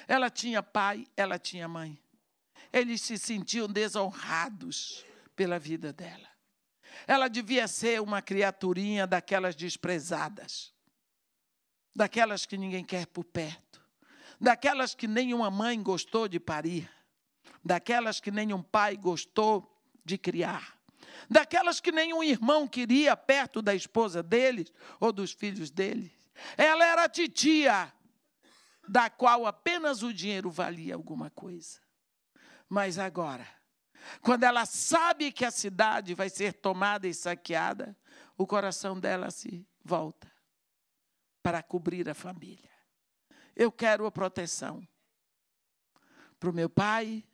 [0.08, 1.96] Ela tinha pai, ela tinha mãe.
[2.72, 5.04] Eles se sentiam desonrados
[5.36, 6.33] pela vida dela.
[7.06, 10.72] Ela devia ser uma criaturinha daquelas desprezadas,
[11.94, 13.82] daquelas que ninguém quer por perto,
[14.40, 16.90] daquelas que nenhuma mãe gostou de parir,
[17.64, 19.70] daquelas que nenhum pai gostou
[20.04, 20.78] de criar,
[21.28, 26.12] daquelas que nenhum irmão queria perto da esposa deles ou dos filhos deles.
[26.56, 27.92] Ela era titia,
[28.86, 31.80] da qual apenas o dinheiro valia alguma coisa.
[32.68, 33.46] Mas agora,
[34.20, 37.96] quando ela sabe que a cidade vai ser tomada e saqueada,
[38.36, 40.30] o coração dela se volta
[41.42, 42.70] para cobrir a família.
[43.54, 44.86] Eu quero a proteção
[46.40, 47.24] para o meu pai,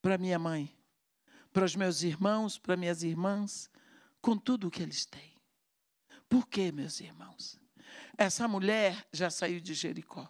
[0.00, 0.74] para minha mãe,
[1.52, 3.70] para os meus irmãos, para minhas irmãs,
[4.20, 5.34] com tudo o que eles têm.
[6.28, 7.60] Por quê, meus irmãos?
[8.16, 10.28] Essa mulher já saiu de Jericó.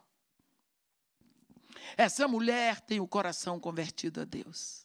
[1.97, 4.84] Essa mulher tem o coração convertido a Deus.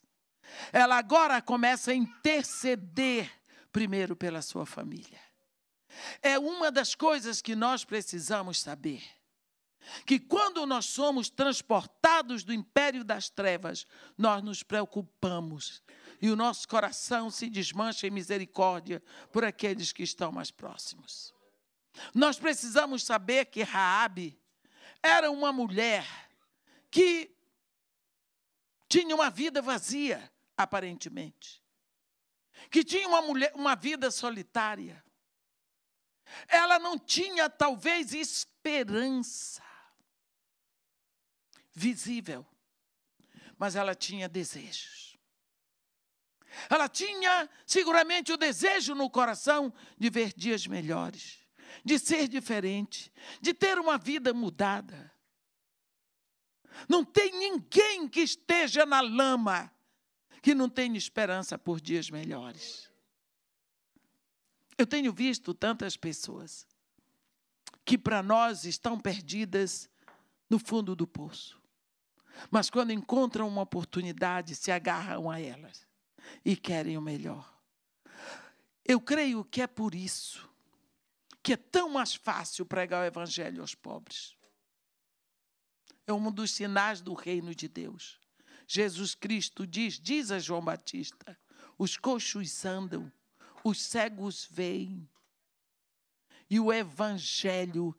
[0.71, 3.31] Ela agora começa a interceder
[3.71, 5.19] primeiro pela sua família.
[6.21, 9.03] É uma das coisas que nós precisamos saber.
[10.05, 13.87] Que quando nós somos transportados do império das trevas,
[14.17, 15.81] nós nos preocupamos
[16.21, 21.33] e o nosso coração se desmancha em misericórdia por aqueles que estão mais próximos.
[22.13, 24.39] Nós precisamos saber que Raabe
[25.01, 26.05] era uma mulher
[26.91, 27.31] que
[28.87, 31.63] tinha uma vida vazia, aparentemente.
[32.69, 35.01] Que tinha uma, mulher, uma vida solitária.
[36.49, 39.63] Ela não tinha, talvez, esperança
[41.71, 42.45] visível,
[43.57, 45.17] mas ela tinha desejos.
[46.69, 51.39] Ela tinha seguramente o desejo no coração de ver dias melhores,
[51.85, 55.09] de ser diferente, de ter uma vida mudada.
[56.89, 59.73] Não tem ninguém que esteja na lama
[60.41, 62.89] que não tenha esperança por dias melhores.
[64.77, 66.67] Eu tenho visto tantas pessoas
[67.83, 69.89] que para nós estão perdidas
[70.49, 71.59] no fundo do poço.
[72.49, 75.85] Mas quando encontram uma oportunidade, se agarram a elas
[76.45, 77.53] e querem o melhor.
[78.85, 80.49] Eu creio que é por isso
[81.43, 84.37] que é tão mais fácil pregar o evangelho aos pobres
[86.09, 88.18] é um dos sinais do reino de Deus.
[88.71, 91.35] Jesus Cristo diz, diz a João Batista:
[91.75, 93.11] os coxos andam,
[93.63, 95.09] os cegos veem.
[96.47, 97.97] E o evangelho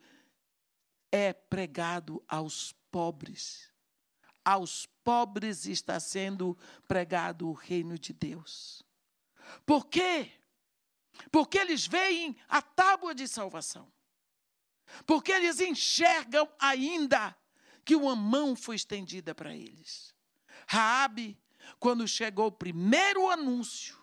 [1.10, 3.68] é pregado aos pobres.
[4.44, 6.56] Aos pobres está sendo
[6.86, 8.84] pregado o reino de Deus.
[9.66, 10.30] Por quê?
[11.32, 13.92] Porque eles veem a tábua de salvação.
[15.04, 17.36] Porque eles enxergam ainda
[17.84, 20.14] que uma mão foi estendida para eles.
[20.72, 21.36] Raabe,
[21.80, 23.98] quando chegou o primeiro anúncio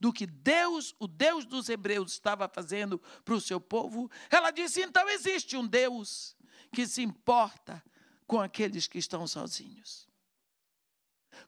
[0.00, 4.80] do que Deus, o Deus dos hebreus, estava fazendo para o seu povo, ela disse:
[4.80, 6.34] então existe um Deus
[6.72, 7.84] que se importa
[8.26, 10.08] com aqueles que estão sozinhos,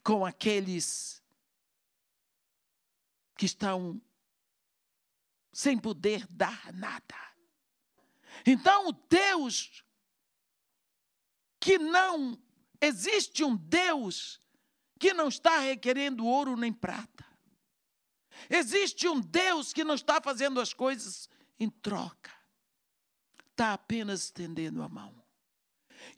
[0.04, 1.22] com aqueles
[3.38, 3.98] que estão
[5.50, 7.16] sem poder dar nada.
[8.44, 9.82] Então, o Deus
[11.58, 12.38] que não
[12.82, 14.42] existe um Deus
[14.99, 17.24] que não está requerendo ouro nem prata.
[18.49, 21.28] Existe um Deus que não está fazendo as coisas
[21.59, 22.30] em troca.
[23.51, 25.14] Está apenas estendendo a mão.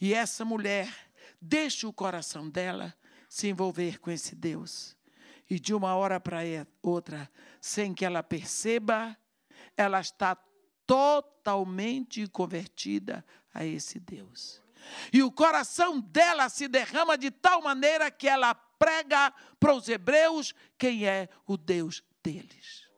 [0.00, 0.92] E essa mulher
[1.40, 2.94] deixa o coração dela
[3.28, 4.96] se envolver com esse Deus.
[5.48, 6.40] E de uma hora para
[6.82, 9.16] outra, sem que ela perceba,
[9.76, 10.36] ela está
[10.86, 14.62] totalmente convertida a esse Deus.
[15.12, 20.54] E o coração dela se derrama de tal maneira que ela prega para os hebreus
[20.78, 22.88] quem é o Deus deles.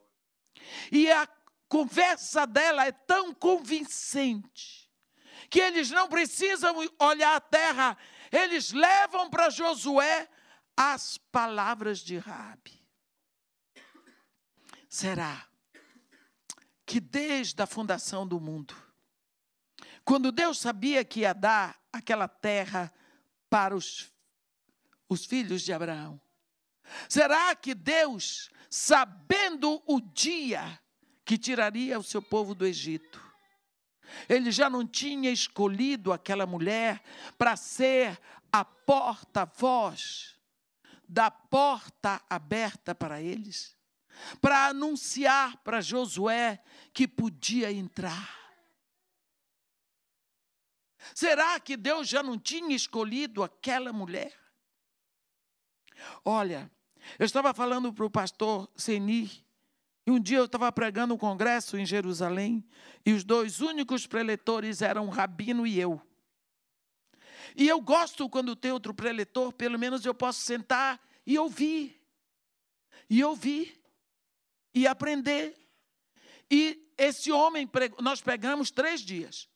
[0.89, 1.27] E a
[1.67, 4.89] conversa dela é tão convincente
[5.49, 7.97] que eles não precisam olhar a terra,
[8.31, 10.29] eles levam para Josué
[10.75, 12.81] as palavras de Rabi.
[14.87, 15.47] Será
[16.85, 18.75] que desde a fundação do mundo
[20.05, 22.93] quando Deus sabia que ia dar aquela terra
[23.49, 24.12] para os,
[25.13, 26.19] os filhos de Abraão,
[27.07, 30.79] será que Deus, sabendo o dia
[31.23, 33.21] que tiraria o seu povo do Egito,
[34.27, 37.01] ele já não tinha escolhido aquela mulher
[37.37, 38.19] para ser
[38.51, 40.35] a porta-voz
[41.07, 43.77] da porta aberta para eles,
[44.41, 48.41] para anunciar para Josué que podia entrar.
[51.13, 54.42] Será que Deus já não tinha escolhido aquela mulher?
[56.23, 56.71] Olha,
[57.19, 59.29] eu estava falando para o pastor Seni,
[60.05, 62.63] e um dia eu estava pregando um congresso em Jerusalém,
[63.05, 66.01] e os dois únicos preletores eram o Rabino e eu.
[67.55, 72.01] E eu gosto quando tem outro preletor, pelo menos eu posso sentar e ouvir.
[73.09, 73.79] E ouvir.
[74.73, 75.55] E aprender.
[76.49, 77.69] E esse homem,
[78.01, 79.47] nós pegamos três dias.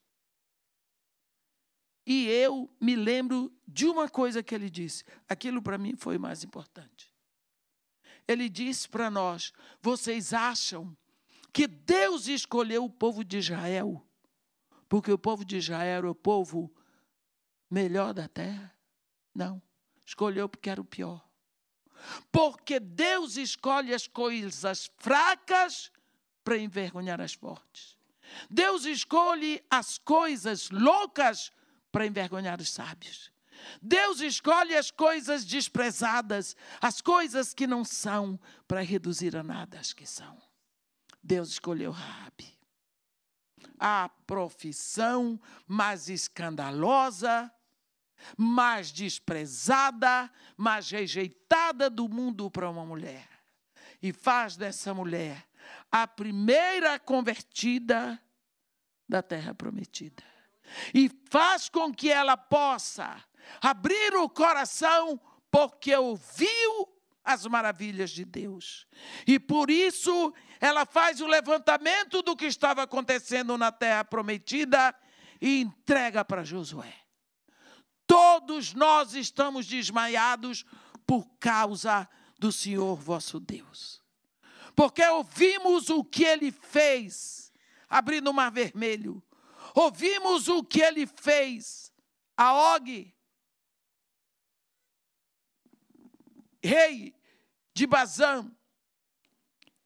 [2.07, 5.03] E eu me lembro de uma coisa que ele disse.
[5.27, 7.13] Aquilo para mim foi mais importante.
[8.25, 9.51] Ele disse para nós:
[9.81, 10.95] vocês acham
[11.51, 14.07] que Deus escolheu o povo de Israel
[14.89, 16.73] porque o povo de Israel era o povo
[17.69, 18.73] melhor da terra?
[19.35, 19.61] Não.
[20.05, 21.27] Escolheu porque era o pior.
[22.31, 25.91] Porque Deus escolhe as coisas fracas
[26.43, 27.97] para envergonhar as fortes.
[28.49, 31.51] Deus escolhe as coisas loucas
[31.91, 33.31] para envergonhar os sábios.
[33.81, 39.93] Deus escolhe as coisas desprezadas, as coisas que não são, para reduzir a nada as
[39.93, 40.41] que são.
[41.23, 42.57] Deus escolheu Raabe.
[43.79, 47.51] A profissão mais escandalosa,
[48.35, 53.27] mais desprezada, mais rejeitada do mundo para uma mulher.
[54.01, 55.47] E faz dessa mulher
[55.91, 58.19] a primeira convertida
[59.07, 60.36] da terra prometida.
[60.93, 63.23] E faz com que ela possa
[63.61, 66.87] abrir o coração porque ouviu
[67.23, 68.87] as maravilhas de Deus.
[69.25, 74.95] E por isso ela faz o levantamento do que estava acontecendo na terra prometida
[75.41, 76.93] e entrega para Josué.
[78.07, 80.65] Todos nós estamos desmaiados
[81.05, 82.09] por causa
[82.39, 84.01] do Senhor vosso Deus.
[84.73, 87.51] Porque ouvimos o que ele fez,
[87.89, 89.21] abrindo o mar vermelho.
[89.79, 91.93] Ouvimos o que ele fez
[92.35, 93.13] a Og,
[96.63, 97.13] rei
[97.75, 98.51] de Bazã,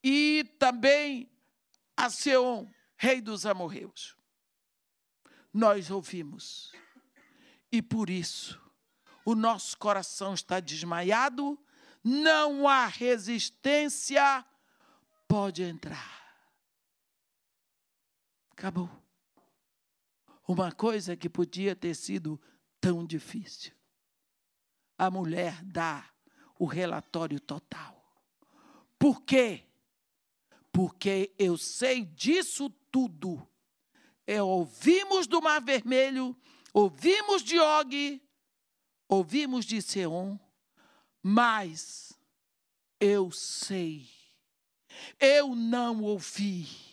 [0.01, 1.29] e também
[1.97, 4.15] a Seom, rei dos amorreus.
[5.53, 6.71] Nós ouvimos.
[7.69, 8.61] E por isso,
[9.25, 11.61] o nosso coração está desmaiado,
[12.01, 14.45] não há resistência,
[15.27, 16.47] pode entrar.
[18.51, 19.00] Acabou.
[20.51, 22.37] Uma coisa que podia ter sido
[22.81, 23.71] tão difícil.
[24.97, 26.05] A mulher dá
[26.59, 28.03] o relatório total.
[28.99, 29.63] Por quê?
[30.69, 33.47] Porque eu sei disso tudo.
[34.27, 36.35] É, ouvimos do Mar Vermelho,
[36.73, 38.21] ouvimos de Og,
[39.07, 40.37] ouvimos de Seom,
[41.23, 42.11] mas
[42.99, 44.05] eu sei.
[45.17, 46.90] Eu não ouvi.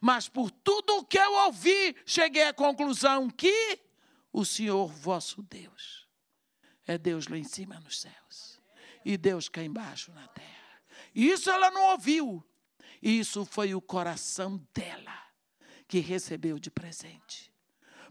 [0.00, 3.80] Mas por tudo o que eu ouvi, cheguei à conclusão que
[4.32, 6.08] o Senhor vosso Deus
[6.86, 8.60] é Deus lá em cima nos céus
[9.04, 10.82] e Deus cá embaixo na terra.
[11.14, 12.44] Isso ela não ouviu.
[13.02, 15.22] Isso foi o coração dela
[15.86, 17.52] que recebeu de presente.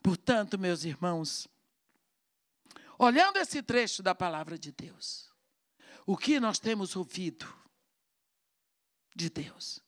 [0.01, 1.47] Portanto, meus irmãos,
[2.99, 5.32] olhando esse trecho da palavra de Deus,
[6.05, 7.51] o que nós temos ouvido
[9.15, 9.82] de Deus?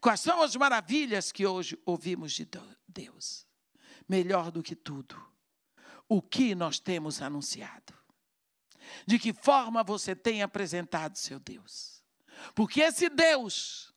[0.00, 2.48] Quais são as maravilhas que hoje ouvimos de
[2.86, 3.46] Deus?
[4.08, 5.20] Melhor do que tudo,
[6.08, 7.98] o que nós temos anunciado?
[9.06, 12.02] de que forma você tem apresentado seu Deus.
[12.54, 13.92] Porque esse Deus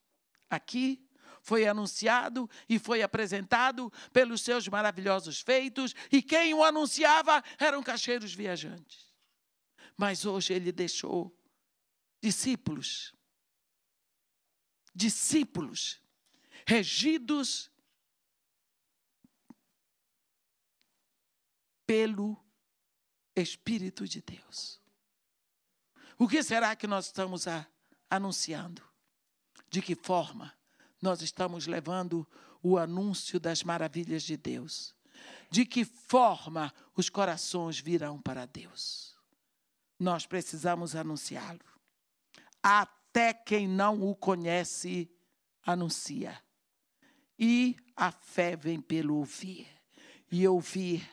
[0.50, 1.06] aqui
[1.42, 8.34] foi anunciado e foi apresentado pelos seus maravilhosos feitos, e quem o anunciava eram cacheiros
[8.34, 9.12] viajantes.
[9.98, 11.36] Mas hoje ele deixou
[12.22, 13.14] discípulos,
[14.94, 16.02] discípulos
[16.66, 17.72] regidos
[21.86, 22.38] pelo
[23.36, 24.80] Espírito de Deus.
[26.18, 27.68] O que será que nós estamos a,
[28.10, 28.82] anunciando?
[29.70, 30.54] De que forma
[31.02, 32.28] nós estamos levando
[32.62, 34.96] o anúncio das maravilhas de Deus?
[35.50, 39.18] De que forma os corações virão para Deus?
[40.00, 41.60] Nós precisamos anunciá-lo.
[43.12, 45.12] Até quem não o conhece,
[45.66, 46.42] anuncia.
[47.38, 49.68] E a fé vem pelo ouvir.
[50.32, 51.06] E ouvir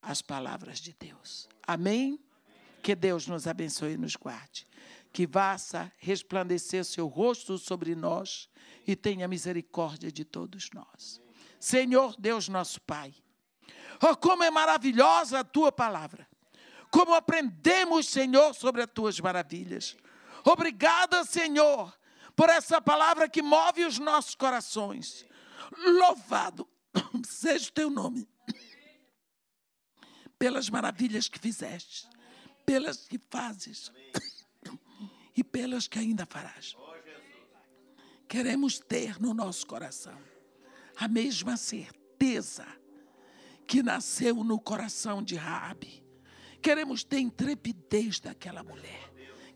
[0.00, 1.46] as palavras de Deus.
[1.66, 2.18] Amém?
[2.82, 4.66] Que Deus nos abençoe e nos guarde.
[5.12, 8.48] Que faça resplandecer seu rosto sobre nós
[8.86, 11.20] e tenha misericórdia de todos nós.
[11.60, 13.14] Senhor Deus nosso Pai,
[14.02, 16.26] oh, como é maravilhosa a tua palavra.
[16.90, 19.94] Como aprendemos, Senhor, sobre as tuas maravilhas.
[20.44, 21.96] Obrigada, Senhor,
[22.34, 25.24] por essa palavra que move os nossos corações.
[25.76, 26.68] Louvado
[27.26, 28.28] seja o teu nome
[30.38, 32.08] pelas maravilhas que fizeste
[32.64, 33.92] pelas que fazes
[35.36, 36.76] e pelas que ainda farás.
[38.28, 40.18] Queremos ter no nosso coração
[40.96, 42.66] a mesma certeza
[43.66, 46.04] que nasceu no coração de Raabe.
[46.62, 49.11] Queremos ter intrepidez daquela mulher.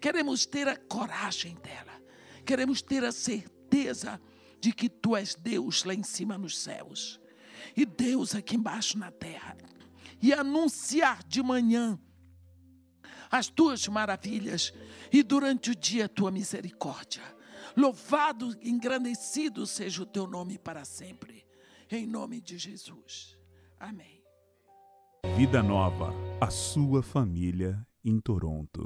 [0.06, 2.00] Queremos ter a coragem dela.
[2.44, 4.20] Queremos ter a certeza
[4.60, 7.20] de que tu és Deus lá em cima nos céus
[7.76, 9.56] e Deus aqui embaixo na terra
[10.22, 11.98] e anunciar de manhã
[13.28, 14.72] as tuas maravilhas
[15.12, 17.24] e durante o dia a tua misericórdia.
[17.76, 21.44] Louvado, engrandecido seja o teu nome para sempre.
[21.90, 23.36] Em nome de Jesus.
[23.76, 24.22] Amém.
[25.36, 28.84] Vida Nova, a sua família em Toronto.